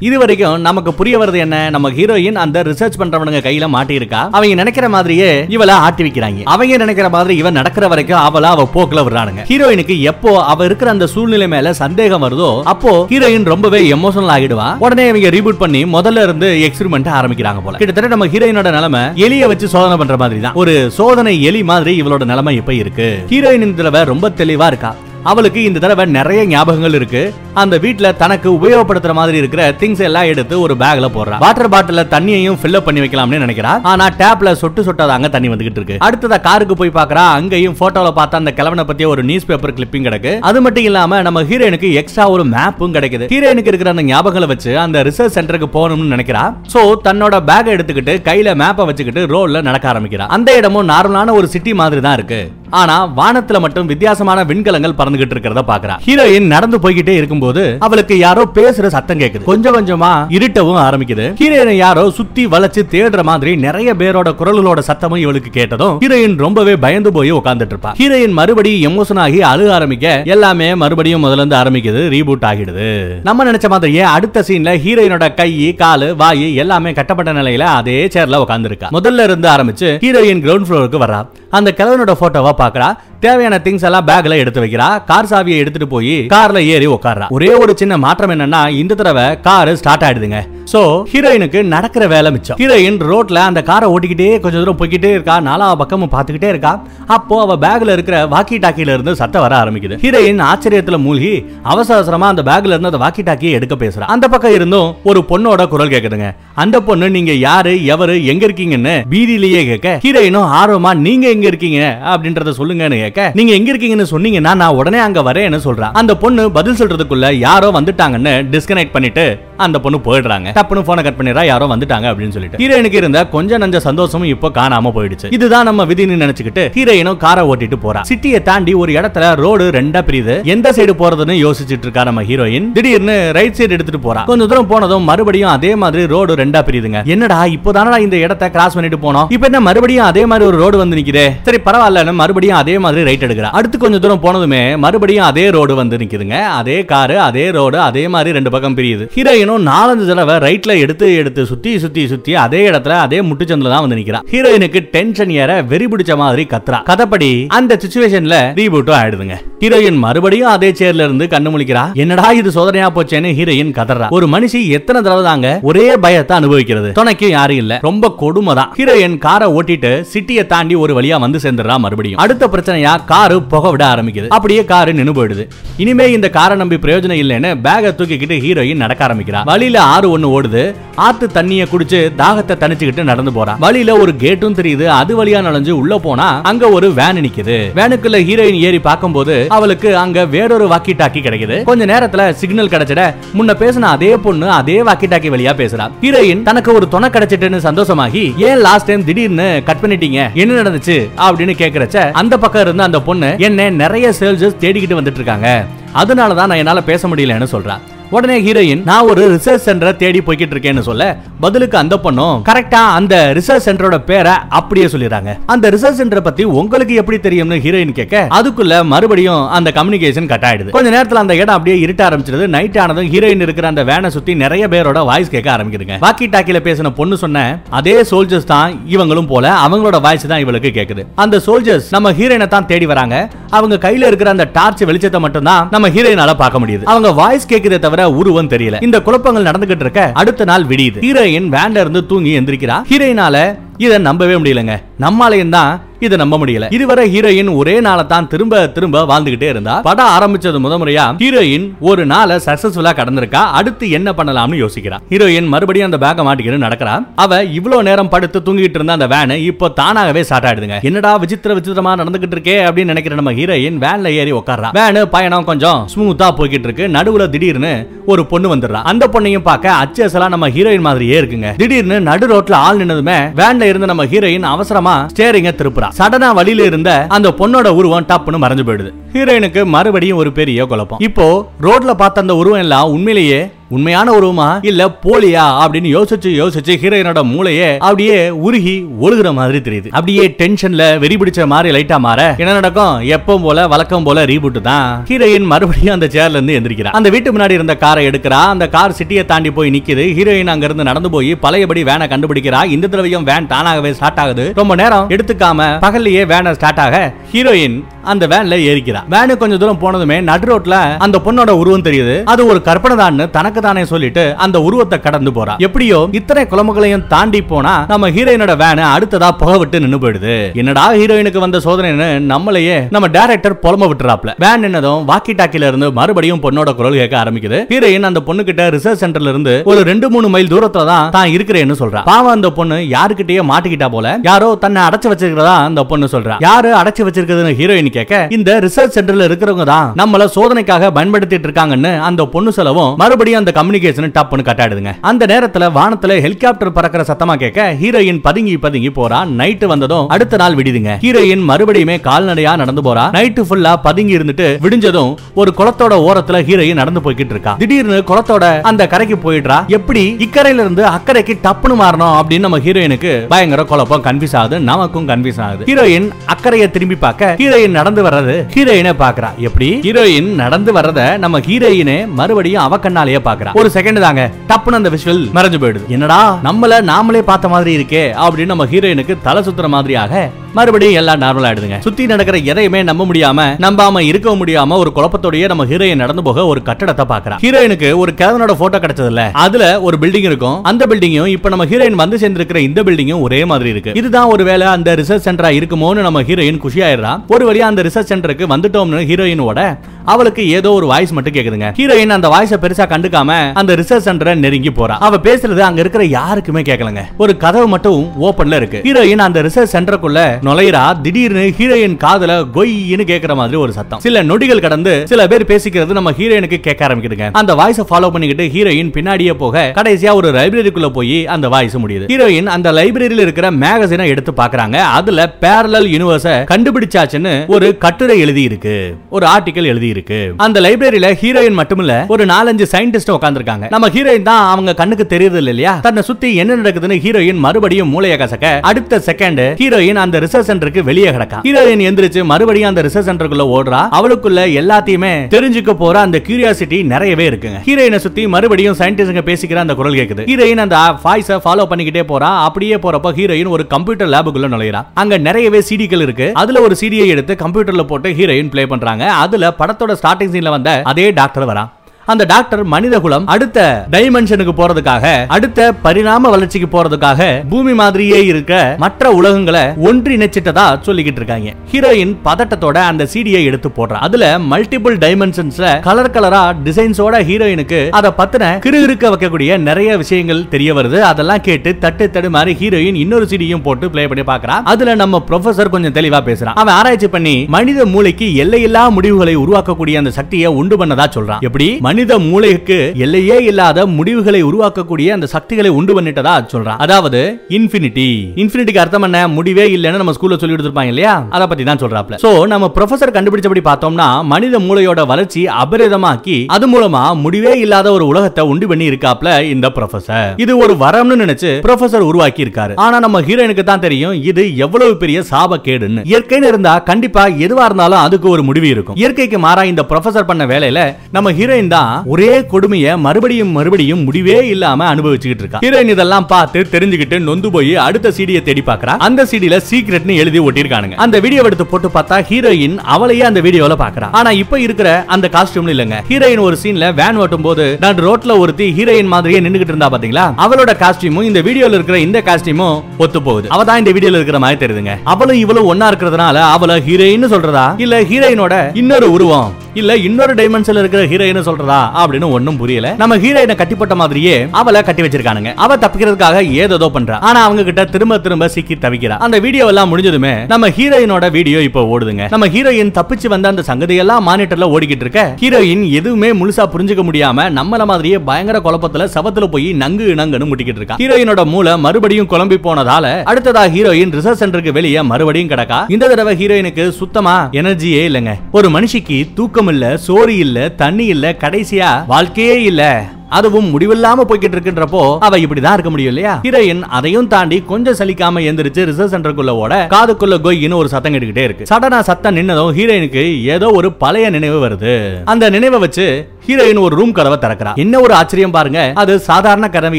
இது 0.00 0.18
வரைக்கும் 0.18 0.60
நமக்கு 0.60 0.94
புரிய 0.94 1.18
வருது 1.18 1.36
என்ன? 1.36 1.70
நம்ம 1.70 1.90
ஹீரோயின் 1.90 2.34
அந்த 2.34 2.62
ரிசர்ச் 2.62 2.98
பண்றவனுங்க 2.98 3.40
கையில 3.46 3.66
மாட்டியிருக்கா? 3.74 4.20
அவங்க 4.30 4.54
நினைக்கிற 4.54 4.88
மாதிரியே 4.88 5.30
இவள 5.42 5.70
ஆட்டி 5.70 6.02
வைக்கிறாங்க 6.04 6.42
அவங்க 6.44 6.76
நினைக்கிற 6.76 7.08
மாதிரி 7.08 7.36
இவன் 7.36 7.52
நடக்கிற 7.52 7.88
வரைக்கும் 7.88 8.18
அவள 8.18 8.40
அவ 8.40 8.68
போக்குல 8.74 9.02
விடுறானுங்க. 9.06 9.44
ஹீரோயினுக்கு 9.50 10.00
எப்போ 10.00 10.44
அவ 10.44 10.64
இருக்கிற 10.64 10.90
அந்த 10.90 11.06
சூழ்நிலை 11.06 11.48
மேல 11.48 11.72
சந்தேகம் 11.72 12.22
வருதோ 12.22 12.62
அப்போ 12.62 13.06
ஹீரோயின் 13.10 13.44
ரொம்பவே 13.44 13.80
எமோஷனல் 13.92 14.32
ஆகிடுவா. 14.36 14.68
உடனே 14.78 15.08
இவங்க 15.08 15.28
ரீபூட் 15.28 15.62
பண்ணி 15.64 15.84
முதல்ல 15.84 16.22
இருந்து 16.22 16.50
எக்ஸ்பெரிமெண்ட் 16.68 17.10
ஆரம்பிக்கிறாங்க 17.20 17.62
போல. 17.64 17.76
கிட்டத்தட்ட 17.76 18.14
நம்ம 18.16 18.26
ஹீரோயினோட 18.26 18.70
நிலைமை 18.70 19.00
எலிய 19.00 19.46
வச்சு 19.46 19.68
சோதனை 19.68 19.96
பண்ற 19.96 20.16
மாதிரி 20.16 20.40
தான் 20.40 20.54
ஒரு 20.54 20.90
சோதனை 20.90 21.42
எலி 21.42 21.62
மாதிரி 21.62 22.02
இவளோட 22.02 22.24
நிலைமை 22.24 22.56
இப்ப 22.56 22.74
இருக்கு. 22.74 23.10
ஹீரோயின் 23.28 23.66
இந்த 23.68 23.82
தடவை 23.82 24.04
ரொம்ப 24.04 24.28
தெளிவா 24.28 24.66
இருக்கா. 24.66 24.94
அவளுக்கு 25.22 25.62
இந்த 25.62 25.78
தடவை 25.78 26.06
நிறைய 26.06 26.46
ஞாபகங்கள் 26.46 26.94
இருக்கு. 26.94 27.32
அந்த 27.62 27.76
வீட்டுல 27.84 28.08
தனக்கு 28.22 28.48
உபயோகப்படுத்துற 28.56 29.12
மாதிரி 29.18 29.36
இருக்கிற 29.42 29.62
திங்ஸ் 29.80 30.02
எல்லாம் 30.08 30.28
எடுத்து 30.32 30.54
ஒரு 30.64 30.74
பேக்ல 30.82 31.06
போடுறா 31.16 31.38
வாட்டர் 31.44 31.70
பாட்டில 31.74 32.04
தண்ணியையும் 32.14 32.58
ஃபில் 32.60 32.80
பண்ணி 32.86 33.02
வைக்கலாம்னு 33.04 33.42
நினைக்கிறா 33.44 33.72
ஆனா 33.92 34.06
டேப்ல 34.20 34.52
சொட்டு 34.62 34.80
சொட்டாதாங்க 34.88 35.28
தண்ணி 35.34 35.48
வந்துகிட்டு 35.52 35.80
இருக்கு. 35.80 35.96
அடுத்ததா 36.06 36.38
காருக்கு 36.48 36.74
போய் 36.80 36.96
பாக்குறா 36.98 37.24
அங்கேயும் 37.38 37.76
போட்டோல 37.80 38.10
பார்த்தா 38.18 38.40
அந்த 38.42 38.52
கிழவனை 38.58 38.84
பத்திய 38.90 39.08
ஒரு 39.14 39.22
நியூஸ் 39.30 39.48
பேப்பர் 39.50 39.74
கிளிப்பிங் 39.78 40.06
கிடக்கு. 40.08 40.32
அது 40.50 40.58
மட்டும் 40.66 40.86
இல்லாம 40.90 41.20
நம்ம 41.28 41.42
ஹீரோயினுக்கு 41.50 41.90
எக்ஸ்ட்ரா 42.02 42.26
ஒரு 42.34 42.44
மேப்பும் 42.54 42.94
கிடைக்குது. 42.96 43.28
ஹீரோயினுக்கு 43.34 43.72
இருக்கிற 43.72 43.92
அந்த 43.94 44.04
ஞாபகங்களை 44.10 44.48
வச்சு 44.52 44.72
அந்த 44.84 45.02
ரிசர்ச் 45.08 45.36
சென்டருக்கு 45.38 45.68
போகணும்னு 45.78 46.14
நினைக்கிறா. 46.14 46.44
சோ 46.74 46.82
தன்னோட 47.08 47.36
பேக் 47.50 47.72
எடுத்துக்கிட்டு 47.76 48.14
கையில 48.28 48.54
மேப்பை 48.62 48.86
வச்சுக்கிட்டு 48.90 49.24
ரோட்ல 49.34 49.62
நடக்க 49.68 49.86
ஆரம்பிக்கிறா. 49.92 50.26
அந்த 50.36 50.56
இடமும் 50.60 50.88
நார்மலான 50.94 51.34
ஒரு 51.40 51.48
சிட்டி 51.56 51.74
மாதிரி 51.82 52.02
தான் 52.06 52.16
இருக்கு. 52.20 52.40
ஆனா 52.80 52.94
வானத்துல 53.18 53.58
மட்டும் 53.64 53.86
வித்தியாசமான 53.90 54.38
விண்கலங்கள் 54.48 54.96
பறந்துகிட்டு 54.98 55.34
இருக்கிறத 55.34 55.60
பாக்குறா. 55.70 55.94
ஹீரோயின் 56.06 56.48
நடந்து 56.54 56.78
போய்கிட்டே 56.84 57.14
இருக்கும்போது 57.20 57.46
அவளுக்கு 57.78 58.18
யாரோ 58.18 58.42
பேசுற 58.54 58.86
சத்தம் 58.86 59.20
கேக்குது. 59.20 59.44
கொஞ்சம் 59.50 59.76
கொஞ்சமா 59.76 60.10
இருட்டவும் 60.36 60.80
ஆரம்பிக்குது. 60.86 61.26
ஹீரோயினை 61.40 61.76
யாரோ 61.76 62.10
சுத்தி 62.10 62.46
வளைச்சு 62.46 62.82
தேடுற 62.92 63.22
மாதிரி 63.22 63.56
நிறைய 63.56 63.94
பேரோட 63.94 64.28
குரல்களோட 64.40 64.82
சத்தமும் 64.88 65.22
இவளுக்கு 65.24 65.50
கேட்டதும் 65.50 66.00
ஹீரோயின் 66.04 66.36
ரொம்பவே 66.36 66.76
பயந்து 66.76 67.12
போய் 67.12 67.32
உட்கார்ந்துட்டு 67.32 67.76
இருப்பா 67.76 67.92
ஹீரோயின் 68.00 68.36
மறுபடியும் 68.40 68.92
எமோஷன் 68.92 69.22
ஆகி 69.24 69.40
அழுக 69.52 69.70
ஆரம்பிக்க 69.78 70.22
எல்லாமே 70.24 70.74
மறுபடியும் 70.74 71.24
முதல்ல 71.24 71.40
இருந்து 71.40 71.56
ஆரம்பிக்குது 71.56 72.02
ரீபூட் 72.16 72.48
ஆகிடுது. 72.50 72.88
நம்ம 73.22 73.50
நினைச்ச 73.50 73.68
மாதிரியே 73.68 74.00
அடுத்த 74.00 74.44
சீன்ல 74.48 74.74
ஹீரோயினோட 74.84 75.34
கை 75.34 75.50
காலு 75.78 76.16
வாய் 76.16 76.54
எல்லாமே 76.54 76.92
கட்டப்பட்ட 76.92 77.32
நிலையில 77.32 77.66
அதே 77.80 78.06
சேர்ல 78.06 78.36
உட்கார்ந்து 78.36 78.56
முதல்ல 78.96 79.24
இருந்து 79.28 79.48
ஆரம்பிச்சு 79.48 79.88
ஹீரோயின் 80.04 80.42
கிரவுண்ட் 80.44 80.66
ஃப்ளோருக்கு 80.68 80.98
வரா 81.04 81.20
அந்த 81.50 81.74
கிழவனோட 81.76 82.12
போட்டோவா 82.20 82.52
பாக்குறா. 82.58 82.88
தேவையான 83.24 83.56
திங்ஸ் 83.64 83.86
எல்லாம் 83.88 84.06
பேக்ல 84.08 84.36
எடுத்து 84.42 84.60
வைக்கிறா. 84.64 84.88
கார் 85.10 85.30
சாவியை 85.30 85.56
எடுத்துட்டு 85.62 85.88
போய் 85.94 86.14
கார்ல 86.34 86.58
ஏறி 86.74 86.86
உட்கார்றா 86.96 87.26
ஒரே 87.36 87.50
ஒரு 87.62 87.72
சின்ன 87.80 87.96
மாற்றம் 88.04 88.32
என்னன்னா 88.34 88.60
இந்த 88.82 88.96
தடவை 89.00 89.26
கார் 89.46 89.70
ஸ்டார்ட் 89.80 90.04
ஆயிடுதுங்க. 90.06 90.40
சோ 90.70 90.80
ஹீரோயினுக்கு 91.10 91.60
நடக்கிற 91.72 92.04
வேலை 92.12 92.30
மிச்சம். 92.32 92.56
ஹீரோயின் 92.60 92.96
ரோட்ல 93.10 93.38
அந்த 93.50 93.60
காரை 93.68 93.86
ஓட்டிக்கிட்டே 93.92 94.26
கொஞ்சம் 94.44 94.62
தூரம் 94.62 94.78
போய்கிட்டே 94.80 95.10
இருக்கா 95.16 95.34
நாலா 95.46 95.66
பக்கமும் 95.82 96.10
பார்த்துக்கிட்டே 96.14 96.48
இருக்கா. 96.54 96.72
அப்போ 97.16 97.36
அவ 97.44 97.56
பேக்ல 97.64 97.92
இருக்கிற 97.96 98.16
வாக்கி 98.34 98.56
டாக்கில 98.64 98.94
இருந்து 98.96 99.12
சத்தம் 99.20 99.44
வர 99.44 99.54
ஆரம்பிக்குது. 99.60 99.96
ஹீரோயின் 100.04 100.42
ஆச்சரியத்துல 100.50 100.98
மூழ்கி 101.04 101.32
அவசர 101.62 101.96
அவசரமா 101.98 102.28
அந்த 102.32 102.42
பேக்ல 102.50 102.74
இருந்து 102.74 102.90
அந்த 102.92 103.00
வாக்கி 103.04 103.24
டாக்கியை 103.28 103.52
எடுக்க 103.58 103.74
பேசுறா. 103.84 104.08
அந்த 104.14 104.28
பக்கம் 104.28 104.56
இருந்தும் 104.58 104.90
ஒரு 105.04 105.22
பொண்ணோட 105.30 105.68
குரல் 105.68 105.92
கேக்குதுங்க. 105.94 106.28
அந்த 106.54 106.76
பொண்ணு 106.80 107.10
நீங்க 107.16 107.32
யாரு 107.32 107.74
எவரு 107.94 108.24
எங்க 108.32 108.44
இருக்கீங்கன்னு 108.50 108.94
பீதியிலேயே 109.14 109.64
கேட்க 109.70 109.96
ஹீரோயினும் 110.06 110.52
ஆர்வமா 110.60 110.92
நீங்க 111.08 111.28
எங்க 111.28 111.46
இருக்கீங்க? 111.46 111.82
அப்படின்றத 112.12 112.56
சொல்லுங்கன்னு 112.60 113.02
கேட்க 113.04 113.30
நீங்க 113.40 113.52
எங்க 113.52 113.70
இருக்கீங்கன்னு 113.72 114.10
சொன்னீங்கன்னா 114.14 114.54
நான் 114.62 114.78
உடனே 114.80 114.98
அங்க 114.98 115.22
வரேன்னு 115.32 115.66
சொல்றா. 115.68 115.90
அந்த 116.02 116.16
பொண்ணு 116.16 116.50
பதில் 116.50 116.80
சொல்றதுக்குள்ள 116.82 117.32
யாரோ 117.48 117.70
வந்துட்டாங்கன்னு 117.80 118.34
டிஸ்கனெக்ட் 118.54 118.96
பண்ணிட்டு 118.98 119.26
அந்த 119.66 119.76
பொண்ணு 119.84 119.98
போயிடுறாங்க. 120.06 120.48
டப்புனு 120.58 120.82
போனை 120.88 121.02
கட் 121.06 121.18
பண்ணிடுறா 121.18 121.44
யாரோ 121.50 121.66
வந்துட்டாங்க 121.74 122.06
அப்படின்னு 122.10 122.34
சொல்லிட்டு. 122.36 122.60
ஹீரோயினுக்கு 122.62 123.00
இருந்த 123.02 123.20
கொஞ்சம் 123.36 123.62
நஞ்ச 123.62 123.78
சந்தோஷமும் 123.88 124.30
இப்போ 124.34 124.48
காணாம 124.58 124.92
போயிடுச்சு. 124.96 125.28
இதுதான் 125.36 125.66
நம்ம 125.68 125.84
விதின்னு 125.90 126.20
நினைச்சுக்கிட்டு 126.24 126.64
ஹீரோயினும் 126.76 127.18
காரை 127.24 127.44
ஓட்டிட்டு 127.50 127.78
போறா. 127.84 128.02
சிட்டியை 128.10 128.40
தாண்டி 128.48 128.74
ஒரு 128.82 128.92
இடத்துல 128.98 129.34
ரோடு 129.44 129.64
ரெண்டா 129.78 130.02
பிரியுது. 130.08 130.36
எந்த 130.54 130.72
சைடு 130.78 130.94
போறதுன்னு 131.02 131.36
யோசிச்சுட்டு 131.44 131.86
இருக்கா 131.88 132.04
நம்ம 132.10 132.22
ஹீரோயின். 132.30 132.68
திடீர்னு 132.76 133.16
ரைட் 133.38 133.58
சைடு 133.60 133.76
எடுத்துட்டு 133.76 134.02
போறா. 134.06 134.22
கொஞ்ச 134.30 134.46
தூரம் 134.52 134.70
போனதும் 134.72 135.06
மறுபடியும் 135.10 135.52
அதே 135.56 135.72
மாதிரி 135.82 136.04
ரோடு 136.14 136.34
ரெண்டா 136.42 136.62
பிரியுதுங்க. 136.68 137.00
என்னடா 137.14 137.38
இப்போதானடா 137.56 137.98
இந்த 138.06 138.16
இடத்தை 138.24 138.48
கிராஸ் 138.56 138.76
பண்ணிட்டு 138.78 139.00
போனோம். 139.06 139.28
இப்போ 139.36 139.46
என்ன 139.50 139.60
மறுபடியும் 139.68 140.08
அதே 140.10 140.24
மாதிரி 140.32 140.46
ஒரு 140.50 140.58
ரோடு 140.64 140.76
வந்து 140.82 140.98
நிக்குதே. 141.00 141.26
சரி 141.48 141.60
பரவாயில்ல 141.68 142.14
மறுபடியும் 142.22 142.58
அதே 142.62 142.74
மாதிரி 142.84 143.06
ரைட் 143.08 143.26
எடுக்கிறா. 143.28 143.50
அடுத்து 143.58 143.78
கொஞ்சம் 143.84 144.02
தூரம் 144.04 144.22
போனதுமே 144.24 144.62
மறுபடியும் 144.84 145.28
அதே 145.30 145.46
ரோடு 145.56 145.74
வந்து 145.80 145.96
நிக்குதுங்க. 146.02 146.38
அதே 146.60 146.78
காரு 146.92 147.16
அதே 147.28 147.46
ரோடு 147.58 147.78
அதே 147.88 148.04
மாதிரி 148.14 148.36
ரெண்டு 148.38 148.50
பக்கம் 148.54 148.76
பிரியுது. 148.78 149.06
ஹீரோயினும் 149.48 149.68
நாலஞ்சு 149.68 150.06
தடவை 150.08 150.34
ரைட்ல 150.44 150.72
எடுத்து 150.84 151.06
எடுத்து 151.20 151.42
சுத்தி 151.50 151.70
சுத்தி 151.82 152.02
சுத்தி 152.12 152.32
அதே 152.44 152.60
இடத்துல 152.70 152.94
அதே 153.04 153.18
முட்டுச்சந்தில 153.28 153.70
தான் 153.72 153.84
வந்து 153.84 153.98
நிக்கிறா. 153.98 154.18
ஹீரோயினுக்கு 154.32 154.80
டென்ஷன் 154.94 155.30
ஏற 155.42 155.50
வெறி 155.70 155.86
பிடிச்ச 155.92 156.12
மாதிரி 156.22 156.42
கத்துறா. 156.50 156.78
கதப்படி 156.90 157.28
அந்த 157.58 157.78
சுச்சுவேஷன்ல 157.82 158.36
ரீபூட்டும் 158.58 158.96
ஆயிடுதுங்க. 158.98 159.36
ஹீரோயின் 159.62 159.98
மறுபடியும் 160.04 160.50
அதே 160.54 160.70
சேர்ல 160.80 161.06
இருந்து 161.06 161.26
கண்ணு 161.34 161.52
முழிக்கிறா. 161.54 161.84
என்னடா 162.02 162.26
இது 162.40 162.50
சோதனையா 162.58 162.88
போச்சேன்னு 162.96 163.30
ஹீரோயின் 163.38 163.72
கதறா. 163.78 164.08
ஒரு 164.16 164.28
மனுஷி 164.34 164.60
எத்தனை 164.78 165.02
தடவை 165.06 165.22
தாங்க 165.28 165.48
ஒரே 165.70 165.86
பயத்தை 166.04 166.36
அனுபவிக்கிறது. 166.40 166.90
துணைக்கும் 166.98 167.34
யாரும் 167.36 167.60
இல்ல. 167.62 167.78
ரொம்ப 167.88 168.12
கொடுமை 168.22 168.54
தான் 168.60 168.70
ஹீரோயின் 168.78 169.16
காரை 169.26 169.48
ஓட்டிட்டு 169.58 169.92
சிட்டியை 170.12 170.46
தாண்டி 170.52 170.76
ஒரு 170.84 170.94
வழியா 171.00 171.18
வந்து 171.26 171.40
சேர்ந்துடுறா 171.46 171.78
மறுபடியும். 171.86 172.20
அடுத்த 172.26 172.50
பிரச்சனையா 172.56 172.94
காரு 173.14 173.38
புகை 173.54 173.70
விட 173.70 173.84
ஆரம்பிக்குது. 173.94 174.28
அப்படியே 174.38 174.64
காரு 174.74 174.94
நின்னு 175.00 175.16
போயிடுது. 175.18 175.46
இனிமே 175.84 176.08
இந்த 176.18 176.30
காரை 176.38 176.56
நம்பி 176.64 176.76
பிரயோஜனம் 176.84 177.22
இல்லைன்னு 177.24 177.52
பேக 177.68 177.94
தூக்கிக்கிட்டு 177.98 178.38
ஹீரோயின் 178.46 178.82
நடக்க 178.84 179.06
ஆரம்பிக்கிறா. 179.08 179.37
வழியில 179.44 179.80
ஆறு 179.80 180.18
ஒண்ணு 180.18 180.22
ஓடுது. 180.22 180.74
ஆத்து 180.94 181.26
தண்ணிய 181.26 181.64
குடிச்சு 181.64 182.12
தாகத்தை 182.18 182.54
தணிச்சுக்கிட்டு 182.56 183.02
நடந்து 183.02 183.30
போறா. 183.30 183.58
வழியில 183.58 183.96
ஒரு 183.96 184.16
கேட்டும் 184.16 184.54
தெரியுது. 184.54 184.84
அது 184.84 185.24
வழியா 185.24 185.38
நுழைஞ்சு 185.38 185.70
உள்ள 185.70 185.98
போனா 185.98 186.40
அங்க 186.42 186.68
ஒரு 186.68 186.94
வேன் 186.94 187.16
நிக்குது. 187.16 187.58
வேனுக்குள்ள 187.74 188.18
ஹீரோயின் 188.28 188.60
ஏறி 188.60 188.78
பார்க்கும்போது 188.78 189.46
அவளுக்கு 189.48 189.96
அங்க 189.96 190.24
வேறொரு 190.24 190.68
வாக்கி 190.68 190.92
டாக்கி 190.92 191.22
கிடைக்குது. 191.22 191.62
கொஞ்ச 191.62 191.84
நேரத்துல 191.84 192.30
சிக்னல் 192.30 192.68
கிடைச்சிட 192.68 193.14
முன்ன 193.34 193.54
பேசின 193.54 193.80
அதே 193.80 194.16
பொண்ணு 194.16 194.50
அதே 194.50 194.82
வாக்கி 194.82 195.06
டாக்கி 195.06 195.30
வழியா 195.30 195.54
பேசுறா. 195.56 195.90
ஹீரோயின் 196.02 196.42
தனக்கு 196.42 196.74
ஒரு 196.74 196.88
துணை 196.88 197.08
கிடைச்சிட்டுன்னு 197.08 197.56
சந்தோஷமாகி 197.56 198.36
ஏன் 198.36 198.56
லாஸ்ட் 198.56 198.86
டைம் 198.86 199.04
திடீர்னு 199.04 199.62
கட் 199.64 199.76
பண்ணிட்டீங்க? 199.82 200.32
என்ன 200.32 200.62
நடந்துச்சு? 200.62 201.08
அப்படின்னு 201.16 201.54
கேக்குறச்ச 201.58 202.10
அந்த 202.10 202.38
பக்கம் 202.38 202.62
இருந்த 202.62 202.82
அந்த 202.82 203.00
பொண்ணு 203.00 203.34
என்ன 203.38 203.70
நிறைய 203.70 204.12
சேல்ஜஸ் 204.20 204.56
தேடிக்கிட்டு 204.60 204.98
வந்துட்டு 205.00 205.20
இருக்காங்க. 205.20 205.64
அதனாலதான் 205.94 206.34
நான் 206.34 206.50
என்னால 206.50 206.82
பேச 206.82 207.08
முடியலன்னு 207.08 207.44
சொல்றேன் 207.44 207.96
உடனே 208.16 208.36
ஹீரோயின் 208.44 208.82
நான் 208.88 209.06
ஒரு 209.10 209.22
ரிசர்ச் 209.32 209.64
சென்டரை 209.64 209.90
தேடி 210.02 210.20
போய்கிட்டு 210.26 210.54
இருக்கேன்னு 210.54 210.82
சொல்ல 210.86 211.06
பதிலுக்கு 211.40 211.76
அந்த 211.80 211.96
பொண்ணும் 212.04 212.36
கரெக்டா 212.46 212.80
அந்த 212.98 213.14
ரிசர்ச் 213.38 213.66
சென்டரோட 213.68 213.96
பேரை 214.10 214.34
அப்படியே 214.58 214.86
சொல்லிடுறாங்க. 214.92 215.30
அந்த 215.52 215.70
ரிசர்ச் 215.74 215.98
சென்டரை 216.00 216.22
பத்தி 216.28 216.44
உங்களுக்கு 216.60 216.94
எப்படி 217.00 217.18
தெரியும்னு 217.26 217.56
ஹீரோயின் 217.64 217.92
கேட்க 217.98 218.22
அதுக்குள்ள 218.38 218.76
மறுபடியும் 218.92 219.42
அந்த 219.56 219.72
கம்யூனிகேஷன் 219.78 220.30
கட் 220.32 220.46
ஆயிடுது. 220.50 220.72
கொஞ்ச 220.76 220.90
நேரத்துல 220.96 221.22
அந்த 221.24 221.36
இடம் 221.40 221.56
அப்படியே 221.56 221.76
இருட்ட 221.84 222.02
ஆரம்பிச்சிருது 222.08 222.46
நைட் 222.56 222.78
ஆனதும் 222.84 223.10
ஹீரோயின் 223.14 223.44
இருக்கிற 223.46 223.68
அந்த 223.72 223.84
வேனை 223.90 224.10
சுத்தி 224.16 224.34
நிறைய 224.44 224.68
பேரோட 224.76 225.02
வாய்ஸ் 225.10 225.34
கேட்க 225.34 225.50
ஆரம்பிக்குதுங்க. 225.56 225.98
வாக்கி 226.06 226.28
டாக்கில 226.36 226.62
பேசின 226.68 226.94
பொண்ணு 227.00 227.18
சொன்ன 227.24 227.44
அதே 227.80 227.96
சோல்ஜர்ஸ் 228.12 228.50
தான் 228.54 228.80
இவங்களும் 228.94 229.30
போல 229.34 229.52
அவங்களோட 229.66 230.00
வாய்ஸ் 230.08 230.26
தான் 230.32 230.44
இவளுக்கு 230.46 230.72
கேக்குது. 230.80 231.04
அந்த 231.24 231.42
சோல்ஜர்ஸ் 231.48 231.90
நம்ம 231.96 232.12
ஹீரோயினை 232.20 232.48
தான் 232.56 232.68
தேடி 232.72 232.88
வராங்க. 232.94 233.16
அவங்க 233.50 233.76
கையில 233.76 234.06
இருக்கிற 234.06 234.30
அந்த 234.30 234.48
டார்ச் 234.52 234.84
வெளிச்சத்தை 234.84 235.18
மட்டும் 235.18 235.44
தான் 235.44 235.68
நம்ம 235.70 235.88
ஹீரோயினால 235.88 236.34
பார்க்க 236.34 236.58
முடியுது. 236.58 236.82
அவங்க 236.82 237.12
வாய்ஸ் 237.12 237.52
கேக்குதே 237.52 237.78
தவிர 237.78 238.10
உருவம் 238.10 238.48
தெரியல. 238.48 238.82
இந்த 238.82 239.02
குழப்பங்கள் 239.02 239.42
நடந்துகிட்டு 239.42 239.80
இருக்க 239.80 240.10
அடுத்த 240.14 240.44
நாள் 240.44 240.64
விடியுது. 240.64 241.00
ஹீரோயின் 241.00 241.48
வேண்ட 241.48 241.80
இருந்து 241.80 242.06
தூங்கி 242.06 242.40
எந்திரிக்கிறா. 242.40 242.82
ஹீரோயினால 242.88 243.58
இதை 243.84 243.98
நம்பவே 244.08 244.36
முடியலங்க. 244.40 244.74
நம்மாலையும் 245.04 245.54
தான் 245.58 245.72
இதை 246.06 246.16
நம்ப 246.20 246.34
முடியல. 246.40 246.66
இதுவரை 246.76 247.04
ஹீரோயின் 247.12 247.48
ஒரே 247.60 247.74
நாளை 247.86 248.02
தான் 248.12 248.28
திரும்ப 248.32 248.60
திரும்ப 248.74 249.02
வாழ்ந்துகிட்டே 249.10 249.48
இருந்தா 249.52 249.74
படம் 249.86 250.10
ஆரம்பிச்சது 250.16 250.58
முத 250.64 250.74
முறையா 250.80 251.04
ஹீரோயின் 251.22 251.64
ஒரு 251.88 252.02
நாளை 252.12 252.36
சக்சஸ்ஃபுல்லா 252.44 252.92
கடந்திருக்கா? 252.98 253.42
அடுத்து 253.58 253.84
என்ன 253.98 254.12
பண்ணலாம்னு 254.18 254.58
யோசிக்கிறா. 254.64 254.98
ஹீரோயின் 255.12 255.48
மறுபடியும் 255.52 255.88
அந்த 255.90 255.98
பேக்கை 256.04 256.24
மாட்டிக்கிட்டு 256.28 256.64
நடக்கிறா. 256.66 256.94
அவ 257.24 257.40
இவ்வளவு 257.58 257.86
நேரம் 257.88 258.10
படுத்து 258.14 258.40
தூங்கிட்டு 258.46 258.78
இருந்த 258.80 258.96
அந்த 258.98 259.08
வேனை 259.14 259.38
இப்போ 259.50 259.68
தானாகவே 259.80 260.22
ஸ்டார்ட் 260.28 260.48
ஆயிடுதுங்க. 260.50 260.78
என்னடா 260.90 261.12
விசித்திர 261.24 261.56
விசித்திரமா 261.58 261.94
நடந்துகிட்டு 262.02 262.36
இருக்கே 262.38 262.56
அப்படின்னு 262.66 262.92
நினைக்கிற 262.94 263.18
நம்ம 263.20 263.34
ஹீரோயின் 263.40 263.80
வேன்ல 263.86 264.12
ஏறி 264.20 264.34
உட்கார்றா 264.40 264.70
வேனு 264.78 265.02
பயணம் 265.16 265.48
கொஞ்சம் 265.50 265.80
ஸ்மூத்தா 265.94 266.28
போய்கிட்டு 266.40 266.68
இருக்கு. 266.70 266.86
நடுவுல 266.98 267.28
திடீர்னு 267.34 267.72
ஒரு 268.12 268.24
பொண்ணு 268.26 268.54
வந்துடுறா. 268.54 268.82
அந்த 268.92 269.04
பொண்ணையும் 269.16 269.46
பார்க்க 269.50 269.80
அச்சசலா 269.82 270.28
நம்ம 270.36 270.48
ஹீரோயின் 270.58 270.86
மாதிரியே 270.88 271.18
இருக்குங்க. 271.22 271.50
திடீர்னு 271.62 271.98
நடு 272.10 272.28
ரோட்ல 272.34 272.62
ஆள் 272.68 272.80
நின்னதுமே 272.82 273.18
வேன்ல 273.42 273.66
இருந்த 273.68 273.86
நம்ம 273.86 274.04
ஹீரோயின் 274.04 274.48
அவசரமா 274.54 275.06
ஸ்டேரிங்க 275.14 275.52
திருப்புறா. 275.60 275.88
சடனா 275.98 276.34
வழியில 276.34 276.64
இருந்த 276.64 276.90
அந்த 277.08 277.28
பொண்ணோட 277.38 277.68
உருவம் 277.80 278.08
டப்புன்னு 278.08 278.42
மறைஞ்சு 278.44 278.66
போயிடுது. 278.68 278.92
ஹீரோயினுக்கு 279.12 279.64
மறுபடியும் 279.64 280.18
ஒரு 280.18 280.32
பெரிய 280.32 280.66
குழப்பம். 280.66 280.98
இப்போ 280.98 281.50
ரோட்ல 281.62 281.94
பார்த்த 281.94 282.20
அந்த 282.20 282.36
உருவம் 282.36 282.64
எல்லாம் 282.66 282.90
உண்மையிலேயே 282.90 283.40
உண்மையான 283.70 284.12
உருவமா? 284.12 284.58
இல்ல 284.62 284.82
போலியா? 285.02 285.44
அப்படின்னு 285.62 285.88
யோசிச்சு 285.96 286.30
யோசிச்சு 286.40 286.74
ஹீரோயினோட 286.82 287.22
மூளையே 287.32 287.78
அப்படியே 287.78 288.30
உருகி 288.30 288.86
ஒழுகுற 289.02 289.32
மாதிரி 289.32 289.58
தெரியுது. 289.58 289.88
அப்படியே 289.88 290.34
டென்ஷன்ல 290.38 290.98
வெறி 290.98 291.16
பிடிச்ச 291.16 291.46
மாதிரி 291.46 291.76
லைட்டா 291.76 291.98
மாற 291.98 292.34
என்ன 292.38 292.52
நடக்கும்? 292.52 293.00
எப்பவும் 293.00 293.42
போல 293.42 293.66
வழக்கம் 293.66 294.04
போல 294.04 294.24
ரீபூட் 294.24 294.60
தான். 294.60 295.06
ஹீரோயின் 295.08 295.44
மறுபடியும் 295.44 295.94
அந்த 295.94 296.06
சேர்ல 296.06 296.30
இருந்து 296.30 296.58
எந்திரிக்கிறா. 296.58 296.92
அந்த 296.98 297.10
வீட்டு 297.10 297.32
முன்னாடி 297.32 297.50
இருந்த 297.50 297.76
காரை 297.76 298.06
எடுக்கிறா. 298.06 298.40
அந்த 298.54 298.68
கார் 298.68 298.96
சிட்டியை 298.98 299.24
தாண்டி 299.24 299.50
போய் 299.50 299.70
நிக்குது. 299.70 300.06
ஹீரோயின் 300.18 300.52
அங்க 300.54 300.64
இருந்து 300.64 300.84
நடந்து 300.84 301.10
போய் 301.10 301.34
பழையபடி 301.34 301.84
வேனை 301.84 302.06
கண்டுபிடிக்கிறா. 302.06 302.64
இந்த 302.64 302.86
தடவையும் 302.86 303.24
வேன் 303.24 303.46
தானாகவே 303.46 303.92
ஸ்டார்ட் 303.92 304.18
ஆகுது. 304.18 304.52
ரொம்ப 304.54 304.74
நேரம் 304.74 305.08
எடுத்துக்காம 305.08 305.68
பகல்லையே 305.86 306.26
வேனை 306.26 306.54
ஸ்டார்ட் 306.54 306.78
ஆக 306.78 307.12
ஹீரோயின் 307.32 307.78
அந்த 308.02 308.26
வேன்ல 308.26 308.56
ஏறிக்கிறா. 308.70 309.02
வேனு 309.10 309.36
கொஞ்சம் 309.36 309.58
தூரம் 309.58 309.82
போனதுமே 309.82 310.20
நடு 310.20 310.46
ரோட்ல 310.50 310.76
அந்த 310.98 311.20
பொண்ணோட 311.24 311.50
உருவம் 311.50 311.86
தெரியுது. 311.88 312.24
அது 312.24 312.46
ஒரு 312.46 312.62
கற்பனை 312.62 312.96
தான் 312.96 313.30
தனக்கு 313.30 313.57
தானே 313.66 313.84
சொல்லிட்டு 313.92 314.24
அந்த 314.44 314.56
உருவத்தை 314.68 314.98
கடந்து 315.06 315.30
போறா. 315.38 315.54
எப்படியோ 315.66 315.98
இத்தனை 316.20 316.44
குழம்புகளையும் 316.52 317.06
தாண்டி 317.12 317.40
போனா 317.52 317.74
நம்ம 317.92 318.10
ஹீரோயினோட 318.16 318.54
வேன் 318.62 318.82
அடுத்ததா 318.94 319.28
புக 319.42 319.52
விட்டு 319.62 319.82
நின்று 319.84 320.00
போயிடுது. 320.02 320.36
என்னடா 320.62 320.84
ஹீரோயினுக்கு 321.00 321.44
வந்த 321.44 321.60
சோதனைன்னு 321.66 322.08
நம்மளையே 322.32 322.76
நம்ம 322.94 323.08
டேரக்டர் 323.16 323.56
புலம்ப 323.64 323.88
விட்டுறாப்ல. 323.92 324.32
வேன் 324.44 324.66
என்னதும் 324.68 325.04
வாக்கி 325.10 325.34
டாக்கில 325.40 325.68
இருந்து 325.70 325.88
மறுபடியும் 325.98 326.42
பொண்ணோட 326.44 326.72
குரல் 326.80 326.98
கேட்க 327.00 327.16
ஆரம்பிக்குது. 327.22 327.60
ஹீரோயின் 327.72 328.08
அந்த 328.10 328.22
பொண்ணு 328.28 328.44
கிட்ட 328.48 328.68
ரிசர்ச் 328.76 329.02
சென்டர்ல 329.04 329.32
இருந்து 329.34 329.54
ஒரு 329.72 329.80
ரெண்டு 329.90 330.06
மூணு 330.14 330.28
மைல் 330.34 330.52
தூரத்துல 330.54 330.86
தான் 330.92 331.10
தான் 331.16 331.32
இருக்கிறேன்னு 331.36 331.78
சொல்றா. 331.82 332.02
பாவம் 332.10 332.34
அந்த 332.36 332.50
பொண்ணு 332.58 332.78
யாருக்கிட்டயே 332.96 333.44
மாட்டிக்கிட்டா 333.52 333.88
போல. 333.94 334.06
யாரோ 334.28 334.48
தன்னை 334.64 334.80
அடைச்சு 334.88 335.08
வச்சிருக்கிறதா 335.12 335.56
அந்த 335.68 335.80
பொண்ணு 335.92 336.08
சொல்றா. 336.14 336.36
யாரு 336.48 336.70
அடைச்சு 336.80 337.02
வச்சிருக்கிறதுன்னு 337.08 337.56
ஹீரோயின் 337.60 337.90
கேட்க 337.96 338.20
இந்த 338.38 338.50
ரிசர்ச் 338.66 338.96
சென்டர்ல 338.98 339.28
இருக்கிறவங்க 339.30 339.66
தான் 339.72 339.88
நம்மள 340.00 340.28
சோதனைக்காக 340.36 340.90
பயன்படுத்திட்டு 340.98 341.46
இருக்காங்கன்னு 341.48 341.92
அந்த 342.08 342.22
பொண்ணு 342.34 342.50
சொல்லவும் 342.58 342.92
மறுபடியும் 343.02 343.40
அந்த 343.42 343.47
கம்யூனிகேஷன் 343.52 344.14
டப்புன்னு 344.18 344.46
ஆயிடுதுங்க 344.58 344.92
அந்த 345.00 345.26
நேரத்துல 345.26 345.66
வானத்துல 345.78 346.20
ஹெலிகாப்டர் 346.20 346.72
பறக்கிற 346.72 347.04
சத்தமா 347.08 347.34
கேட்க 347.34 347.76
ஹீரோயின் 347.80 348.20
பதுங்கி 348.22 348.58
பதுங்கி 348.58 348.90
போறா. 348.90 349.18
நைட்டு 349.40 349.66
வந்ததும் 349.66 350.08
அடுத்த 350.08 350.36
நாள் 350.36 350.54
விடுதுங்க. 350.54 350.92
ஹீரோயின் 351.04 351.44
மறுபடியுமே 351.50 351.96
கால்நடையா 352.08 352.56
நடந்து 352.56 352.82
போறா. 352.82 353.04
நைட்டு 353.16 353.42
ஃபுல்லா 353.48 353.76
பதுங்கி 353.82 354.18
இருந்துட்டு 354.18 354.46
விடிஞ்சதும் 354.62 355.14
ஒரு 355.34 355.52
குளத்தோட 355.56 355.94
ஓரத்துல 356.08 356.40
ஹீரோயின் 356.48 356.80
நடந்து 356.82 357.00
போய்கிட்டு 357.00 357.34
இருக்கா. 357.36 357.52
திடீர்னு 357.58 358.02
குளத்தோட 358.06 358.60
அந்த 358.60 358.86
கரைக்கு 358.86 359.16
போயிடுறா. 359.16 359.66
எப்படி? 359.66 360.16
இக்கரையில 360.18 360.64
இருந்து 360.64 360.84
அக்கறைக்கு 360.84 361.36
டப்புன்னு 361.46 361.76
மாறணும் 361.82 362.16
அப்படின்னு 362.20 362.38
நம்ம 362.38 362.58
ஹீரோயினுக்கு 362.58 363.26
பயங்கர 363.26 363.64
குழப்பம். 363.64 364.04
கன்ஃபியூஸ் 364.04 364.36
ஆகுது. 364.36 364.60
நமக்கும் 364.60 365.08
கன்ஃபியூஸ் 365.08 365.40
ஆகுது. 365.40 365.64
ஹீரோயின் 365.64 366.10
அக்கறையை 366.26 366.70
திரும்பி 366.70 366.94
பார்க்க 366.94 367.34
ஹீரோயின் 367.38 367.70
நடந்து 367.70 368.04
வர்றது 368.04 368.36
ஹீரோயினை 368.54 368.92
பாக்குறா 369.04 369.34
எப்படி? 369.36 369.80
ஹீரோயின் 369.82 370.34
நடந்து 370.34 370.72
வர்றத 370.72 371.18
நம்ம 371.18 371.40
ஹீரோயினே 371.40 371.98
மறுபடியும் 372.08 372.62
அவ 372.62 372.76
கண்ணாலேயே 372.76 373.18
பாக்குறா 373.38 373.52
ஒரு 373.52 373.70
செகண்ட் 373.74 374.00
தாங்க. 374.00 374.30
டப்புன்னு 374.48 374.78
அந்த 374.80 374.90
விஷுவல் 374.90 375.22
மறைஞ்சு 375.34 375.58
போயிடுது. 375.62 375.86
என்னடா 375.86 376.38
நம்மள 376.44 376.82
நாமளே 376.90 377.22
பார்த்த 377.22 377.48
மாதிரி 377.48 377.72
இருக்கே 377.76 378.04
அப்படின்னு 378.24 378.52
நம்ம 378.52 378.66
ஹீரோயினுக்கு 378.66 379.16
தலை 379.22 379.42
சுத்துற 379.42 379.68
மாதிரியாக 379.68 380.30
மறுபடியும் 380.52 380.94
எல்லாம் 380.94 381.20
நார்மல் 381.20 381.46
ஆயிடுதுங்க. 381.46 381.78
சுத்தி 381.78 382.06
நடக்கிற 382.06 382.38
எதையுமே 382.38 382.82
நம்ப 382.82 383.04
முடியாம 383.04 383.44
நம்பாம 383.64 384.00
இருக்க 384.00 384.30
முடியாம 384.30 384.76
ஒரு 384.76 384.92
குழப்பத்தோடய 384.94 385.48
நம்ம 385.48 385.64
ஹீரோயின் 385.64 386.02
நடந்து 386.02 386.22
போக 386.22 386.46
ஒரு 386.46 386.60
கட்டடத்தை 386.64 387.04
பாக்குறா 387.08 387.36
ஹீரோயினுக்கு 387.42 387.96
ஒரு 387.96 388.12
கிழவனோட 388.16 388.52
போட்டோ 388.52 388.78
கிடைச்சதுல 388.78 389.24
அதுல 389.32 389.80
ஒரு 389.80 389.96
பில்டிங் 390.00 390.26
இருக்கும். 390.30 390.64
அந்த 390.64 390.86
பில்டிங்கும் 390.86 391.26
இப்ப 391.26 391.48
நம்ம 391.48 391.64
ஹீரோயின் 391.64 392.00
வந்து 392.02 392.16
சேர்ந்திருக்கிற 392.16 392.56
இந்த 392.56 392.82
பில்டிங்கும் 392.82 393.20
ஒரே 393.20 393.44
மாதிரி 393.44 393.70
இருக்கு. 393.70 393.92
இதுதான் 393.94 394.26
ஒருவேளை 394.26 394.66
அந்த 394.66 394.94
ரிசர்ச் 394.94 395.26
சென்டரா 395.26 395.50
இருக்குமோன்னு 395.58 396.06
நம்ம 396.08 396.22
ஹீரோயின் 396.22 396.60
குஷியாயிடுறா. 396.64 397.12
ஒரு 397.28 397.52
வழியா 397.52 397.66
அந்த 397.70 397.82
ரிசர்ச் 397.82 398.10
சென்டருக்கு 398.12 398.44
வந்துட்டோம்னு 398.54 399.04
ஹீரோயினோட 399.10 399.78
அவளுக்கு 400.04 400.48
ஏதோ 400.50 400.70
ஒரு 400.72 400.86
வாய்ஸ் 400.86 401.12
மட்டும் 401.12 401.32
கேக்குதுங்க. 401.32 401.68
ஹீரோயின் 401.80 402.16
அந்த 402.16 402.28
வாய்ஸை 402.28 402.56
பெருசா 402.64 402.84
கண்டுக்காம 402.92 403.27
அந்த 403.54 403.74
ரிசர்ச் 403.74 404.06
சென்டரை 404.08 404.34
நெருங்கி 404.34 404.70
போறா. 404.70 404.96
அவ 405.06 405.16
பேசுறது 405.16 405.58
அங்க 405.58 405.80
இருக்கிற 405.80 406.04
யாருக்குமே 406.04 406.62
கேட்கலங்க 406.62 407.02
ஒரு 407.16 407.36
கதவு 407.36 407.68
மட்டும் 407.68 408.10
ஓபன்ல 408.22 408.56
இருக்கு. 408.56 408.80
ஹீரோயின் 408.84 409.24
அந்த 409.26 409.42
ரிசர்ச் 409.42 409.72
சென்டருக்குள்ள 409.72 410.20
நுழையிறா. 410.48 411.00
திடீர்னு 411.00 411.54
ஹீரோயின் 411.58 411.96
காதுல 412.04 412.32
கொய்னு 412.54 413.04
கேக்குற 413.12 413.34
மாதிரி 413.34 413.56
ஒரு 413.56 413.72
சத்தம். 413.72 414.00
சில 414.00 414.22
நொடிகள் 414.22 414.60
கடந்து 414.60 415.06
சில 415.06 415.26
பேர் 415.26 415.44
பேசிக்கிறது 415.44 415.98
நம்ம 415.98 416.10
ஹீரோயினுக்கு 416.10 416.60
கேட்க 416.60 416.88
ஆரம்பிக்குதுங்க. 416.88 417.28
அந்த 417.32 417.54
வாய்ஸ் 417.54 417.80
ஃபாலோ 417.80 418.10
பண்ணிக்கிட்டு 418.10 418.46
ஹீரோயின் 418.54 418.92
பின்னாடியே 418.96 419.34
போக 419.34 419.72
கடைசியா 419.76 420.14
ஒரு 420.14 420.30
லைப்ரரிக்குள்ள 420.32 420.88
போய் 420.88 421.26
அந்த 421.26 421.48
வாய்ஸ் 421.48 421.76
முடியுது. 421.76 422.06
ஹீரோயின் 422.12 422.46
அந்த 422.46 422.72
லைப்ரரியில 422.72 423.26
இருக்கிற 423.26 423.50
மேகசினை 423.50 424.06
எடுத்து 424.06 424.32
பாக்குறாங்க. 424.32 424.76
அதுல 424.98 425.34
பேரலல் 425.40 425.88
யூனிவர்ஸ 425.94 426.28
கண்டுபிடிச்சாச்சுன்னு 426.52 427.46
ஒரு 427.46 427.78
கட்டுரை 427.78 428.18
எழுதி 428.20 428.42
இருக்கு 428.42 428.96
ஒரு 429.10 429.26
ஆர்டிக்கல் 429.26 429.70
எழுதி 429.72 429.88
இருக்கு 429.88 430.34
அந்த 430.36 430.60
லைப்ரரியில 430.60 431.16
ஹீரோயின் 431.22 431.58
மட்டும் 431.60 431.78
இல்ல 431.78 432.04
ஒரு 432.08 432.26
நாலஞ்சு 432.26 432.66
சயின்டிஸ்ட் 432.72 433.10
உட்காந்துருக்காங்க 433.18 433.66
நம்ம 433.70 433.88
ஹீரோயின் 433.88 434.28
தான் 434.30 434.50
அவங்க 434.50 434.74
கண்ணுக்கு 434.74 435.06
தெரியுது 435.10 435.36
இல்லையா? 435.36 435.74
தன்னை 435.82 436.02
சுத்தி 436.02 436.34
என்ன 436.34 436.56
நடக்குதுன்னு 436.56 436.96
ஹீரோயின் 437.04 437.42
மறுபடியும் 437.46 437.90
மூளைய 437.94 438.16
கசக்க 438.22 438.60
அடுத்த 438.70 439.02
செகண்ட் 439.06 439.42
ஹீரோயின் 439.62 440.02
அந்த 440.04 440.20
ரிசர்ச் 440.20 440.48
சென்டருக்கு 440.50 440.82
வெளியே 440.82 441.10
கிடக்கா. 441.10 441.38
ஹீரோயின் 441.46 441.84
எந்திரிச்சு 441.88 442.24
மறுபடியும் 442.24 442.68
அந்த 442.68 442.82
ரிசர்ச் 442.82 443.08
சென்டருக்குள்ள 443.08 443.44
ஓடுறா. 443.56 443.80
அவளுக்குள்ள 443.98 444.40
எல்லாத்தையுமே 444.60 445.12
தெரிஞ்சுக்க 445.34 445.72
போற. 445.74 446.00
அந்த 446.00 446.18
கியூரியாசிட்டி 446.26 446.84
நிறையவே 446.84 447.28
இருக்குங்க. 447.30 447.60
ஹீரோயினை 447.66 447.96
சுத்தி 447.96 448.28
மறுபடியும் 448.28 448.76
சயின்டிஸ்ட்ங்க 448.76 449.22
பேசிக்கிற 449.30 449.54
அந்த 449.54 449.74
குரல் 449.74 449.94
கேக்குது. 449.94 450.26
ஹீரோயின் 450.30 450.64
அந்த 450.66 450.76
வாய்ஸ 451.04 451.38
ஃபாலோ 451.44 451.66
பண்ணிக்கிட்டே 451.70 452.04
போறா. 452.12 452.30
அப்படியே 452.48 452.74
போறப்ப 452.74 453.12
ஹீரோயின் 453.18 453.48
ஒரு 453.48 453.66
கம்ப்யூட்டர் 453.66 454.08
லேபுக்குள்ள 454.08 454.48
நுழையிறா. 454.54 454.86
அங்க 454.94 455.18
நிறையவே 455.18 455.62
சிடிகள் 455.68 456.02
இருக்கு. 456.02 456.30
அதுல 456.34 456.60
ஒரு 456.60 456.76
சிடியை 456.80 457.06
எடுத்து 457.06 457.36
கம்ப்யூட்டர்ல 457.46 457.82
போட்டு 457.82 458.10
ஹீரோயின் 458.10 458.50
பிளே 458.50 458.66
பண்றாங்க. 458.66 459.12
அதுல 459.12 459.54
படத்தோட 459.58 459.94
ஸ்டார்டிங் 460.02 460.32
சீன்ல 460.34 460.48
வந்த 460.48 460.80
அதே 460.84 461.10
டாக்டர் 461.10 461.48
வரா. 461.48 461.64
அந்த 462.12 462.24
டாக்டர் 462.24 462.60
மனிதகுலம் 462.72 463.24
அடுத்த 463.32 463.58
டைமென்ஷனுக்கு 463.94 464.52
போறதுக்காக 464.60 465.06
அடுத்த 465.36 465.72
பரிணாம 465.86 466.28
வளர்ச்சிக்கு 466.34 466.68
போறதுக்காக 466.74 467.22
பூமி 467.50 467.72
மாதிரியே 467.80 468.20
இருக்க 468.26 468.52
மற்ற 468.84 469.10
உலகங்களை 469.18 469.62
ஒன்றிணைச்சிட்டதா 469.88 470.64
சொல்லிக்கிட்டு 470.86 471.20
இருக்காங்க. 471.20 471.50
ஹீரோயின் 471.72 472.14
பதட்டத்தோட 472.26 472.76
அந்த 472.90 473.06
சீடியை 473.14 473.42
எடுத்து 473.48 473.70
போடுற. 473.78 473.96
அதுல 474.06 474.38
மல்டிபிள் 474.52 474.96
டைமென்ஷன்ஸ்ல 475.04 475.66
கலர் 475.88 476.10
கலரா 476.16 476.42
டிசைன்ஸோட 476.68 477.20
ஹீரோயினுக்கு 477.30 477.80
அதை 477.98 478.12
பத்தின 478.20 478.50
கிறுகிறுக்க 478.66 479.10
வைக்கக்கூடிய 479.14 479.58
நிறைய 479.68 479.96
விஷயங்கள் 480.04 480.42
தெரிய 480.54 480.70
வருது. 480.78 481.00
அதெல்லாம் 481.10 481.44
கேட்டு 481.48 481.78
தட்டு 481.84 482.10
தடு 482.16 482.30
மாதிரி 482.38 482.54
ஹீரோயின் 482.62 483.00
இன்னொரு 483.02 483.28
சீடியும் 483.34 483.64
போட்டு 483.68 483.90
ப்ளே 483.90 484.06
பண்ணி 484.14 484.26
பாக்குறா 484.32 484.58
அதுல 484.72 484.94
நம்ம 485.02 485.22
ப்ரொஃபசர் 485.28 485.72
கொஞ்சம் 485.76 485.96
தெளிவா 486.00 486.22
பேசுறான் 486.30 486.58
அவன் 486.64 486.76
ஆராய்ச்சி 486.78 487.10
பண்ணி 487.16 487.36
மனித 487.58 487.86
மூளைக்கு 487.92 488.28
எல்லையில்லா 488.44 488.86
முடிவுகளை 488.98 489.36
உருவாக்கக்கூடிய 489.44 490.02
அந்த 490.04 490.14
சக்தியை 490.20 490.48
உண்டு 490.62 490.76
பண்ணதா 490.80 491.08
சொல்றான் 491.18 491.44
எப்படி? 491.50 491.68
மனித 491.80 491.96
மூளைக்கு 492.24 492.76
எல்லையே 493.04 493.36
இல்லாத 493.50 493.86
முடிவுகளை 493.96 494.40
உருவாக்கக்கூடிய 494.48 495.08
அந்த 495.16 495.26
சக்திகளை 495.32 495.70
உண்டு 495.78 495.92
பண்ணிட்டதா 495.96 496.34
சொல்றான் 496.52 496.80
அதாவது 496.84 497.20
இன்ஃபினிட்டி 497.58 498.06
இன்ஃபினிட்டிக்கு 498.42 498.82
அர்த்தம் 498.82 499.06
என்ன? 499.08 499.20
முடிவே 499.36 499.64
இல்லைன்னு 499.74 500.00
நம்ம 500.02 500.14
ஸ்கூல்ல 500.16 500.38
சொல்லி 500.40 500.54
கொடுத்துருப்பாங்க 500.54 500.92
இல்லையா? 500.94 501.14
அத 501.36 501.46
பத்தி 501.46 501.64
தான் 501.64 501.80
சொல்றாப்ல. 501.82 502.16
சோ 502.24 502.30
நம்ம 502.52 502.68
ப்ரொஃபசர் 502.76 503.14
கண்டுபிடிச்சபடி 503.16 503.62
பார்த்தோம்னா 503.68 504.08
மனித 504.32 504.58
மூளையோட 504.66 505.00
வளர்ச்சி 505.12 505.42
அபரிதமாக்கி 505.62 506.36
அது 506.56 506.66
மூலமா 506.72 507.02
முடிவே 507.24 507.52
இல்லாத 507.64 507.92
ஒரு 507.96 508.06
உலகத்தை 508.12 508.44
உண்டு 508.52 508.68
பண்ணி 508.70 508.86
இருக்காப்ல 508.90 509.28
இந்த 509.52 509.66
ப்ரொஃபசர் 509.76 510.30
இது 510.44 510.52
ஒரு 510.64 510.76
வரம்னு 510.82 511.20
நினைச்சு 511.22 511.52
ப்ரொஃபசர் 511.66 512.08
உருவாக்கி 512.10 512.44
இருக்காரு 512.46 512.74
ஆனா 512.84 512.98
நம்ம 513.06 513.22
ஹீரோயினுக்கு 513.28 513.64
தான் 513.64 513.84
தெரியும் 513.86 514.16
இது 514.30 514.42
எவ்வளவு 514.64 514.92
பெரிய 515.02 515.18
சாபக்கேடுன்னு. 515.30 516.02
இயற்கைன்னு 516.10 516.50
இருந்தா 516.52 516.74
கண்டிப்பா 516.90 517.24
எதுவா 517.46 517.64
இருந்தாலும் 517.68 518.02
அதுக்கு 518.06 518.28
ஒரு 518.34 518.42
முடிவு 518.48 518.68
இருக்கும். 518.68 518.96
இயற்கைக்கு 519.00 519.38
மாறா 519.38 519.62
இந்த 519.72 519.82
ப்ரொஃபசர் 519.90 520.28
பண்ண 520.30 520.42
வேலையில 520.52 520.80
நம்ம 521.16 521.32
ஹீரோயின் 521.38 521.72
தான் 521.74 521.87
ஒரே 522.12 522.30
கொடுமைய 522.52 522.96
மறுபடியும் 523.06 523.52
மறுபடியும் 523.58 524.02
முடிவே 524.06 524.38
இல்லாம 524.54 524.86
அனுபவிச்சுக்கிட்டு 524.94 525.44
இருக்கா. 525.44 525.60
ஹீரோயின் 525.64 525.92
இதெல்லாம் 525.94 526.26
பார்த்து 526.32 526.58
தெரிஞ்சுக்கிட்டு 526.74 527.18
நொந்து 527.28 527.50
போய் 527.56 527.72
அடுத்த 527.86 528.12
சீடியை 528.18 528.42
தேடி 528.48 528.64
பாக்குறா. 528.70 528.94
அந்த 529.06 529.26
சீடியில 529.30 529.58
சீக்ரெட்னு 529.70 530.16
எழுதி 530.22 530.40
ஒட்டிருக்கானுங்க 530.46 530.98
அந்த 531.04 531.16
வீடியோ 531.26 531.42
எடுத்து 531.48 531.66
போட்டு 531.72 531.90
பார்த்தா 531.96 532.18
ஹீரோயின் 532.30 532.76
அவளையே 532.96 533.24
அந்த 533.30 533.40
வீடியோல 533.46 533.76
பாக்குறா. 533.84 534.08
ஆனா 534.20 534.30
இப்ப 534.42 534.60
இருக்கிற 534.66 534.88
அந்த 535.16 535.26
காஸ்டியூம்ல 535.36 535.74
இல்லங்க. 535.76 535.98
ஹீரோயின் 536.10 536.44
ஒரு 536.48 536.58
சீன்ல 536.62 536.88
வேன் 537.00 537.20
ஓட்டும் 537.24 537.46
போது 537.48 537.66
நான் 537.84 538.02
ரோட்ல 538.06 538.38
ஒருத்தி 538.42 538.68
ஹீரோயின் 538.78 539.12
மாதிரியே 539.14 539.40
நின்னுகிட்டு 539.46 539.74
இருந்தா 539.74 539.90
பாத்தீங்களா? 539.94 540.26
அவளோட 540.44 540.72
காஸ்டியூமும் 540.84 541.28
இந்த 541.30 541.42
வீடியோல 541.48 541.78
இருக்கிற 541.78 541.98
இந்த 542.06 542.18
காஸ்டியூமும் 542.28 542.76
ஒத்து 543.04 543.22
போகுது. 543.28 543.46
அவ 543.54 543.64
தான் 543.70 543.80
இந்த 543.84 543.92
வீடியோல 543.96 544.18
இருக்கிற 544.20 544.38
மாதிரி 544.44 544.60
தெரியுதுங்க. 544.64 544.94
அவளும் 545.14 545.40
இவளும் 545.44 545.70
ஒன்னா 545.72 545.88
இருக்கிறதுனால 545.90 546.36
அவள 546.56 546.72
ஹீரோயின் 546.88 547.32
சொல்றதா? 547.34 547.66
இல்ல 547.84 548.02
ஹீரோயினோட 548.10 548.54
இன்னொரு 548.82 549.06
உருவம்? 549.16 549.48
இல்ல 549.80 549.92
இன்னொரு 550.08 550.32
டைமென்ஷன்ல 550.38 550.82
இருக்கிற 550.82 551.02
ஹீரோயின் 551.10 551.46
சொல்றதா? 551.48 551.67
நடந்ததா 551.68 551.80
அப்படின்னு 552.02 552.30
ஒண்ணும் 552.36 552.58
புரியல. 552.60 552.88
நம்ம 553.02 553.16
ஹீரோயினை 553.24 553.54
கட்டிப்பட்ட 553.60 553.94
மாதிரியே 554.00 554.34
அவளை 554.60 554.80
கட்டி 554.82 555.02
வச்சிருக்கானுங்க. 555.02 555.50
அவ 555.64 555.76
தப்பிக்கிறதுக்காக 555.76 556.42
ஏதோ 556.62 556.90
பண்றா. 556.96 557.16
ஆனா 557.28 557.40
அவங்க 557.46 557.62
கிட்ட 557.68 557.82
திரும்ப 557.94 558.18
திரும்ப 558.26 558.48
சிக்கி 558.54 558.74
தவிக்கிறா. 558.74 559.16
அந்த 559.26 559.36
வீடியோ 559.46 559.66
எல்லாம் 559.72 559.90
முடிஞ்சதுமே 559.92 560.34
நம்ம 560.52 560.68
ஹீரோயினோட 560.78 561.26
வீடியோ 561.36 561.58
இப்போ 561.68 561.82
ஓடுதுங்க. 561.92 562.26
நம்ம 562.34 562.46
ஹீரோயின் 562.54 562.94
தப்பிச்சு 562.98 563.28
வந்த 563.34 563.52
அந்த 563.52 563.62
சங்கதியெல்லாம் 563.70 564.26
மானிட்டர்ல 564.28 564.68
ஓடிக்கிட்டு 564.74 565.04
இருக்க. 565.06 565.22
ஹீரோயின் 565.42 565.84
எதுவுமே 565.98 566.30
முழுசா 566.40 566.64
புரிஞ்சுக்க 566.74 567.04
முடியாம 567.08 567.48
நம்மள 567.58 567.84
மாதிரியே 567.92 568.18
பயங்கர 568.30 568.58
குழப்பத்துல 568.66 569.08
சவத்துல 569.16 569.46
போய் 569.54 569.68
நங்கு 569.82 570.06
நங்குன்னு 570.20 570.48
முட்டிக்கிட்டு 570.50 570.82
இருக்கா. 570.82 570.98
ஹீரோயினோட 571.02 571.44
மூளை 571.52 571.72
மறுபடியும் 571.86 572.30
குழம்பி 572.32 572.58
போனதால 572.66 573.06
அடுத்ததா 573.32 573.64
ஹீரோயின் 573.76 574.14
ரிசர்ச் 574.16 574.42
சென்டருக்கு 574.42 574.72
வெளியே 574.78 575.02
மறுபடியும் 575.12 575.50
கிடக்கா. 575.52 575.78
இந்த 575.94 576.08
தடவை 576.08 576.34
ஹீரோயினுக்கு 576.40 576.84
சுத்தமா 577.00 577.36
எனர்ஜியே 577.60 578.02
இல்லைங்க. 578.08 578.34
ஒரு 578.52 578.68
மனுஷிக்கு 578.76 579.18
தூக்கம் 579.34 579.68
இல்ல 579.68 579.84
சோறு 580.06 580.36
இல்ல 580.44 580.68
தண்ணி 580.82 581.06
இல்ல 581.14 581.34
கடை 581.42 581.57
கடைசியா 581.58 582.06
வாழ்க்கையே 582.06 582.62
இல்ல. 582.62 582.82
அதுவும் 583.28 583.68
முடிவில்லாம 583.70 584.24
போய்கிட்டு 584.28 584.56
இருக்குன்றப்போ 584.56 585.18
அவ 585.20 585.38
இப்படிதான் 585.38 585.72
இருக்க 585.72 585.90
முடியும் 585.90 586.12
இல்லையா? 586.14 586.40
ஹீரோயின் 586.42 586.82
அதையும் 586.82 587.28
தாண்டி 587.28 587.62
கொஞ்சம் 587.62 587.94
சலிக்காம 587.94 588.42
எந்திரிச்சு 588.48 588.82
ரிசர்ச் 588.88 589.12
சென்டருக்குள்ள 589.14 589.50
ஓட 589.50 589.86
காதுக்குள்ள 589.90 590.36
கொய்னு 590.46 590.74
ஒரு 590.74 590.88
சத்தம் 590.88 591.14
கேட்டுக்கிட்டே 591.14 591.44
இருக்கு. 591.48 591.66
சடனா 591.74 592.00
சத்தம் 592.00 592.36
நின்னதும் 592.36 592.72
ஹீரோயினுக்கு 592.78 593.42
ஏதோ 593.42 593.70
ஒரு 593.70 593.92
பழைய 593.92 594.30
நினைவு 594.30 594.68
வருது. 594.68 595.22
அந்த 595.24 595.50
நினைவை 595.50 595.80
வச்சு 595.80 596.28
ஹீரோயின் 596.46 596.80
ஒரு 596.80 596.96
ரூம் 596.96 597.12
கதவை 597.12 597.38
திறக்கிறா. 597.38 597.74
என்ன 597.74 598.00
ஒரு 598.00 598.14
ஆச்சரியம் 598.14 598.50
பாருங்க. 598.50 598.92
அது 598.94 599.18
சாதாரண 599.18 599.68
கதவு 599.68 599.98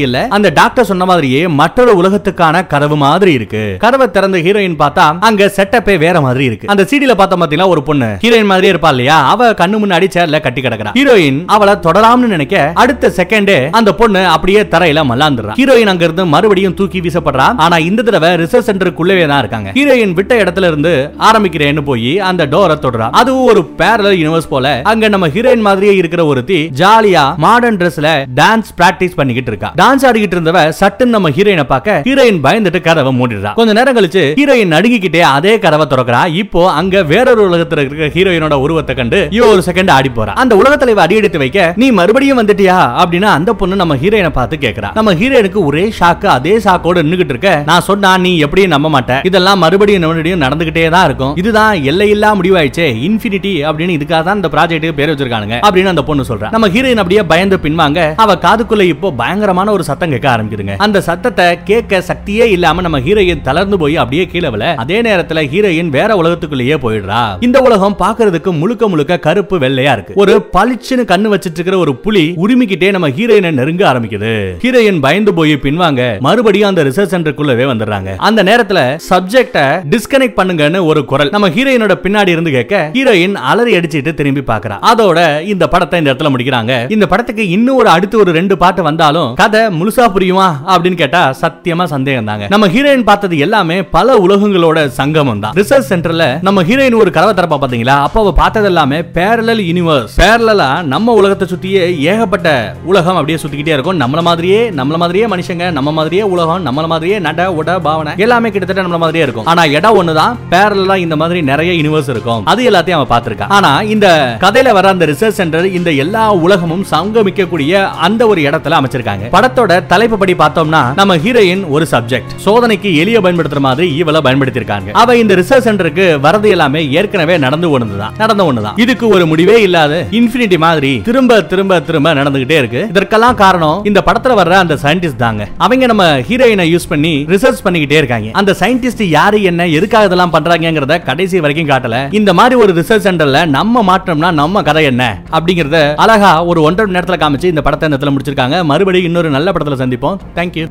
இல்ல. 0.00 0.26
அந்த 0.30 0.50
டாக்டர் 0.50 0.84
சொன்ன 0.84 1.04
மாதிரியே 1.04 1.48
மற்றொரு 1.48 2.02
உலகத்துக்கான 2.02 2.66
கதவு 2.66 2.96
மாதிரி 2.96 3.32
இருக்கு. 3.32 3.76
கதவை 3.78 4.10
திறந்த 4.10 4.38
ஹீரோயின் 4.38 4.76
பார்த்தா 4.78 5.18
அங்க 5.20 5.52
செட்டப்பே 5.56 5.98
வேற 5.98 6.20
மாதிரி 6.20 6.44
இருக்கு. 6.44 6.68
அந்த 6.68 6.82
சீடியில 6.82 7.14
பார்த்த 7.14 7.36
பாத்தீங்களா 7.36 7.66
ஒரு 7.66 7.82
பொண்ணு 7.82 8.18
ஹீரோயின் 8.22 8.44
மாதிரியே 8.44 8.72
இருப்பா 8.72 8.88
இல்லையா? 8.88 9.28
அவ 9.28 9.50
கண்ணு 9.52 9.80
முன்னாடி 9.84 10.08
சேர்ல 10.14 10.40
கட்டி 10.40 10.60
கிடக்குறா. 10.60 10.92
ஹீரோயின் 10.94 11.42
அவளை 11.46 11.74
தொடராம்னு 11.74 12.34
நினைக்க 12.36 12.72
அடுத்த 12.74 13.12
செகண்டே 13.20 13.58
அந்த 13.80 13.90
பொண்ணு 14.02 14.24
அப்படியே 14.34 14.62
தரையில 14.74 15.04
மல்லாந்துறா 15.12 15.54
ஹீரோயின் 15.60 15.92
அங்க 15.94 16.04
இருந்து 16.08 16.26
மறுபடியும் 16.34 16.76
தூக்கி 16.80 17.00
வீசப்படுறா. 17.06 17.46
ஆனா 17.64 17.76
இந்த 17.88 18.00
தடவை 18.08 18.30
ரிசர்ச் 18.42 18.68
சென்டருக்குள்ளவே 18.68 19.24
தான் 19.30 19.42
இருக்காங்க. 19.42 19.68
ஹீரோயின் 19.78 20.14
விட்ட 20.18 20.32
இடத்துல 20.42 20.68
இருந்து 20.70 20.92
ஆரம்பிக்கிறேன்னு 21.28 21.82
போய் 21.88 22.12
அந்த 22.28 22.42
டோரை 22.52 22.76
தொடரா 22.84 23.06
அதுவும் 23.20 23.48
ஒரு 23.52 23.62
பேரலல் 23.80 24.16
யூனிவர்ஸ் 24.20 24.48
போல 24.52 24.66
அங்க 24.92 25.08
நம்ம 25.14 25.28
ஹீரோயின் 25.34 25.64
மாதிரியே 25.68 25.94
இருக்கிற 26.00 26.24
ஒருத்தி 26.30 26.58
ஜாலியா 26.80 27.24
மாடர்ன் 27.44 27.78
ட்ரெஸ்ல 27.80 28.08
டான்ஸ் 28.40 28.70
பிராக்டிஸ் 28.78 29.16
பண்ணிக்கிட்டு 29.18 29.50
இருக்கா. 29.52 29.70
டான்ஸ் 29.82 30.04
ஆடிக்கிட்டு 30.08 30.36
இருந்தவ 30.38 30.62
சட்டுன்னு 30.80 31.16
நம்ம 31.16 31.30
ஹீரோயினை 31.36 31.66
பார்க்க 31.72 31.96
ஹீரோயின் 32.08 32.40
பயந்துட்டு 32.46 32.80
கதவை 32.88 33.12
மூடிடுறா. 33.20 33.52
கொஞ்ச 33.58 33.72
நேரம் 33.78 33.96
கழிச்சு 33.98 34.24
ஹீரோயின் 34.40 34.72
நடுங்கிக்கிட்டே 34.76 35.22
அதே 35.36 35.54
கதவை 35.64 35.86
திறக்கிறா. 35.92 36.22
இப்போ 36.42 36.62
அங்க 36.80 37.02
வேறொரு 37.12 37.42
உலகத்துல 37.50 37.84
இருக்கிற 37.84 38.08
ஹீரோயினோட 38.16 38.58
உருவத்தை 38.66 38.96
கண்டு 39.00 39.20
இவ 39.38 39.46
ஒரு 39.54 39.64
செகண்ட் 39.68 39.94
ஆடி 39.96 40.12
போறா. 40.18 40.34
அந்த 40.44 40.56
உலகத்துல 40.62 40.94
இவ 40.96 41.02
அடி 41.06 41.20
எடுத்து 41.20 41.42
வைக்க 41.44 41.58
நீ 41.82 41.88
மறுபடியும் 42.00 42.40
வந்துட்டியா? 42.40 42.78
அப்படின்னு 43.10 43.28
அந்த 43.36 43.50
பொண்ணு 43.60 43.80
நம்ம 43.80 43.94
ஹீரோயினை 44.02 44.32
பார்த்து 44.38 44.56
கேக்குறா. 44.64 44.88
நம்ம 44.96 45.12
ஹீரோயினுக்கு 45.20 45.60
ஒரே 45.68 45.84
ஷாக்கு 45.98 46.26
அதே 46.34 46.52
ஷாக்கோட 46.64 46.98
நின்னுகிட்டு 47.04 47.32
இருக்க. 47.34 47.52
நான் 47.68 47.84
சொன்னா 47.86 48.10
நீ 48.24 48.30
எப்படியும் 48.46 48.72
நம்ப 48.74 48.88
மாட்டேன் 48.94 49.22
இதெல்லாம் 49.28 49.60
மறுபடியும் 49.62 50.04
மறுபடியும் 50.06 50.42
நடந்துகிட்டே 50.44 50.84
தான் 50.94 51.06
இருக்கும். 51.08 51.32
இதுதான் 51.40 51.74
எல்லையில்லா 51.90 52.30
முடிவாயிச்சே 52.40 52.86
இன்ஃபினிட்டி 53.06 53.52
அப்படின்னு 53.68 53.96
இதுக்காக 53.98 54.20
தான் 54.28 54.38
இந்த 54.40 54.50
ப்ராஜெக்ட் 54.54 54.86
பேர் 54.98 55.12
வச்சிருக்கானுங்க 55.12 55.56
அப்படின்னு 55.66 55.92
அந்த 55.92 56.04
பொண்ணு 56.10 56.28
சொல்றா. 56.30 56.50
நம்ம 56.54 56.68
ஹீரோயின் 56.74 57.02
அப்படியே 57.02 57.24
பயந்து 57.32 57.58
பின்வாங்க 57.64 58.00
அவ 58.24 58.36
காதுக்குள்ள 58.46 58.86
இப்போ 58.94 59.10
பயங்கரமான 59.22 59.72
ஒரு 59.76 59.86
சத்தம் 59.90 60.12
கேட்க 60.14 60.28
ஆரம்பிக்குதுங்க. 60.34 60.76
அந்த 60.86 61.02
சத்தத்தை 61.08 61.48
கேட்க 61.70 62.02
சக்தியே 62.10 62.48
இல்லாம 62.56 62.86
நம்ம 62.88 63.00
ஹீரோயின் 63.08 63.44
தளர்ந்து 63.48 63.78
போய் 63.84 63.96
அப்படியே 64.04 64.26
கீழே 64.34 64.50
விழ 64.56 64.64
அதே 64.84 65.00
நேரத்துல 65.08 65.44
ஹீரோயின் 65.54 65.92
வேற 65.98 66.10
உலகத்துக்குள்ளேயே 66.22 66.78
போயிடுறா. 66.86 67.22
இந்த 67.48 67.58
உலகம் 67.68 67.98
பாக்குறதுக்கு 68.04 68.52
முழுக்க 68.60 68.88
முழுக்க 68.94 69.18
கருப்பு 69.26 69.58
வெள்ளையா 69.66 69.94
இருக்கு. 69.96 70.18
ஒரு 70.22 70.36
பளிச்சுன்னு 70.56 71.04
கண்ணு 71.12 71.34
வச்சிட்டு 71.34 71.58
இருக்கிற 71.58 71.78
ஒரு 71.84 71.94
புலி 72.04 72.24
உரிமிக்கிட்டே 72.44 72.90
நம்ம 73.00 73.16
ஹீரோயினை 73.18 73.50
நெருங்க 73.58 73.82
ஆரம்பிக்குது. 73.90 74.30
ஹீரோயின் 74.62 74.98
பயந்து 75.04 75.30
போய் 75.36 75.52
பின்வாங்க 75.62 76.00
மறுபடியும் 76.24 76.68
அந்த 76.70 76.80
ரிசர்ச் 76.88 77.12
சென்டருக்குள்ளவே 77.12 77.64
வந்துடுறாங்க. 77.70 78.10
அந்த 78.28 78.40
நேரத்துல 78.48 78.80
சப்ஜெக்ட 79.06 79.60
டிஸ்கனெக்ட் 79.92 80.36
பண்ணுங்கன்னு 80.40 80.80
ஒரு 80.88 81.00
குரல் 81.10 81.30
நம்ம 81.34 81.48
ஹீரோயினோட 81.54 81.94
பின்னாடி 82.02 82.30
இருந்து 82.34 82.50
கேட்க 82.56 82.80
ஹீரோயின் 82.96 83.36
அலறி 83.50 83.72
அடிச்சிட்டு 83.78 84.12
திரும்பி 84.18 84.42
பாக்குறா 84.50 84.76
அதோட 84.90 85.18
இந்த 85.52 85.64
படத்தை 85.74 86.00
இந்த 86.00 86.10
இடத்துல 86.10 86.32
முடிக்கிறாங்க. 86.34 86.74
இந்த 86.96 87.06
படத்துக்கு 87.12 87.46
இன்னும் 87.56 87.78
ஒரு 87.82 87.90
அடுத்து 87.94 88.18
ஒரு 88.24 88.34
ரெண்டு 88.38 88.56
பாட்டு 88.62 88.84
வந்தாலும் 88.88 89.30
கதை 89.40 89.62
முழுசா 89.78 90.08
புரியுமா 90.16 90.48
அப்படின்னு 90.74 91.00
கேட்டா 91.02 91.22
சத்தியமா 91.42 91.86
சந்தேகம் 91.94 92.28
தாங்க 92.32 92.50
நம்ம 92.56 92.68
ஹீரோயின் 92.76 93.06
பார்த்தது 93.10 93.40
எல்லாமே 93.48 93.78
பல 93.96 94.18
உலகங்களோட 94.26 94.84
சங்கமம் 95.00 95.42
தான் 95.46 95.56
ரிசர்ச் 95.60 95.90
சென்டர்ல 95.92 96.28
நம்ம 96.48 96.66
ஹீரோயின் 96.70 97.00
ஒரு 97.02 97.12
கதவை 97.16 97.34
திறப்பா 97.40 97.60
பாத்தீங்களா 97.64 97.96
அப்ப 98.08 98.24
அவ 98.24 98.34
பார்த்தது 98.42 98.70
எல்லாமே 98.74 99.00
பேரலல் 99.18 99.64
யூனிவர்ஸ் 99.70 100.20
பேரலா 100.22 100.70
நம்ம 100.94 101.16
உலகத்தை 101.22 101.48
சுத்தியே 101.54 101.82
ஏகப்பட்ட 102.10 102.48
உலகம் 102.90 103.18
அப்படியே 103.20 103.38
சுத்திக்கிட்டே 103.42 103.74
இருக்கும். 103.76 103.98
நம்மள 104.02 104.20
மாதிரியே 104.28 104.60
நம்மள 104.78 104.96
மாதிரியே 105.02 105.26
மனுஷங்க 105.32 105.64
நம்ம 105.78 105.90
மாதிரியே 105.98 106.24
உலகம் 106.34 106.64
நம்மள 106.66 106.86
மாதிரியே 106.92 107.18
நட 107.26 107.40
உட 107.60 107.78
பாவனை 107.86 108.12
எல்லாமே 108.24 108.48
கிட்டத்தட்ட 108.54 108.82
நம்மள 108.86 109.00
மாதிரியே 109.04 109.24
இருக்கும். 109.26 109.48
ஆனா 109.52 109.62
இடம் 109.78 109.98
ஒண்ணுதான் 110.00 110.36
பேரலா 110.54 110.96
இந்த 111.04 111.16
மாதிரி 111.22 111.40
நிறைய 111.50 111.70
யூனிவர்ஸ் 111.80 112.10
இருக்கும். 112.14 112.42
அது 112.52 112.60
எல்லாத்தையும் 112.70 112.98
அவன் 112.98 113.12
பார்த்திருக்கான் 113.12 113.52
ஆனா 113.58 113.70
இந்த 113.94 114.06
கதையில 114.44 114.72
வர 114.78 114.88
அந்த 114.94 115.06
ரிசர்ச் 115.12 115.38
சென்டர் 115.40 115.66
இந்த 115.78 115.90
எல்லா 116.04 116.24
உலகமும் 116.46 116.84
சங்கமிக்கக்கூடிய 116.92 117.82
அந்த 118.06 118.22
ஒரு 118.32 118.40
இடத்துல 118.48 118.78
அமைச்சிருக்காங்க. 118.80 119.26
படத்தோட 119.36 119.72
தலைப்பு 119.92 120.18
படி 120.22 120.34
பார்த்தோம்னா 120.42 120.82
நம்ம 121.00 121.16
ஹீரோயின் 121.24 121.64
ஒரு 121.76 121.86
சப்ஜெக்ட் 121.94 122.34
சோதனைக்கு 122.46 122.90
எளிய 123.02 123.20
பயன்படுத்துற 123.26 123.62
மாதிரி 123.68 123.88
இவளை 124.02 124.20
பயன்படுத்திருக்காங்க 124.26 124.90
அவ 125.02 125.16
இந்த 125.22 125.34
ரிசர்ச் 125.40 125.66
சென்டருக்கு 125.68 126.06
வரது 126.26 126.48
எல்லாமே 126.56 126.82
ஏற்கனவே 126.98 127.36
நடந்து 127.46 127.68
ஒண்ணுதான் 127.74 128.16
நடந்த 128.22 128.42
ஒண்ணுதான். 128.48 128.78
இதுக்கு 128.84 129.06
ஒரு 129.14 129.26
முடிவே 129.32 129.56
இல்லாத 129.68 129.94
இன்ஃபினிட்டி 130.20 130.58
மாதிரி 130.66 130.92
திரும்ப 131.08 131.40
திரும்ப 131.52 131.80
திரும்ப 131.88 132.14
நடந்துகிட்டே 132.20 132.58
இருக்கு. 132.62 132.79
இதற்கெல்லாம் 132.88 133.34
காரணம் 133.34 133.84
இந்த 133.84 134.02
படத்துல 134.06 134.34
வர்ற 134.40 134.50
அந்த 134.50 134.74
சயின்டிஸ்ட் 134.74 135.16
தாங்க. 135.16 135.48
அவங்க 135.56 135.86
நம்ம 135.86 136.18
ஹீரோயினை 136.18 136.66
யூஸ் 136.74 136.88
பண்ணி 136.88 137.24
ரிசர்ச் 137.28 137.64
பண்ணிக்கிட்டே 137.64 137.98
இருக்காங்க. 138.00 138.28
அந்த 138.32 138.56
சயின்டிஸ்ட் 138.58 139.02
யாரு 139.02 139.42
என்ன 139.42 139.66
எதுக்காக 139.66 140.04
இதெல்லாம் 140.04 140.32
பண்றாங்கிறத 140.32 141.02
கடைசி 141.02 141.40
வரைக்கும் 141.40 141.76
காட்டல. 141.76 142.14
இந்த 142.14 142.34
மாதிரி 142.34 142.60
ஒரு 142.60 142.72
ரிசர்ச் 142.72 143.06
சென்டர்ல 143.06 143.46
நம்ம 143.46 143.96
மாற்றம்னா 143.96 144.32
நம்ம 144.32 144.62
கதை 144.62 144.84
என்ன? 144.84 145.22
அப்படிங்கறத 145.32 145.94
அழகா 145.94 146.44
ஒரு 146.44 146.62
ஒன்றரை 146.62 146.92
மணி 146.92 147.04
நேரத்துல 147.04 147.18
காமிச்சு 147.18 147.44
இந்த 147.44 147.62
படத்தை 147.62 147.88
இந்த 147.88 148.10
முடிச்சிருக்காங்க. 148.10 148.64
மறுபடியும் 148.64 149.06
இன்னொரு 149.06 149.30
நல்ல 149.30 149.52
படத்துல 149.52 149.78
சந்திப்போம். 149.82 150.16
தேங்க்யூ 150.34 150.68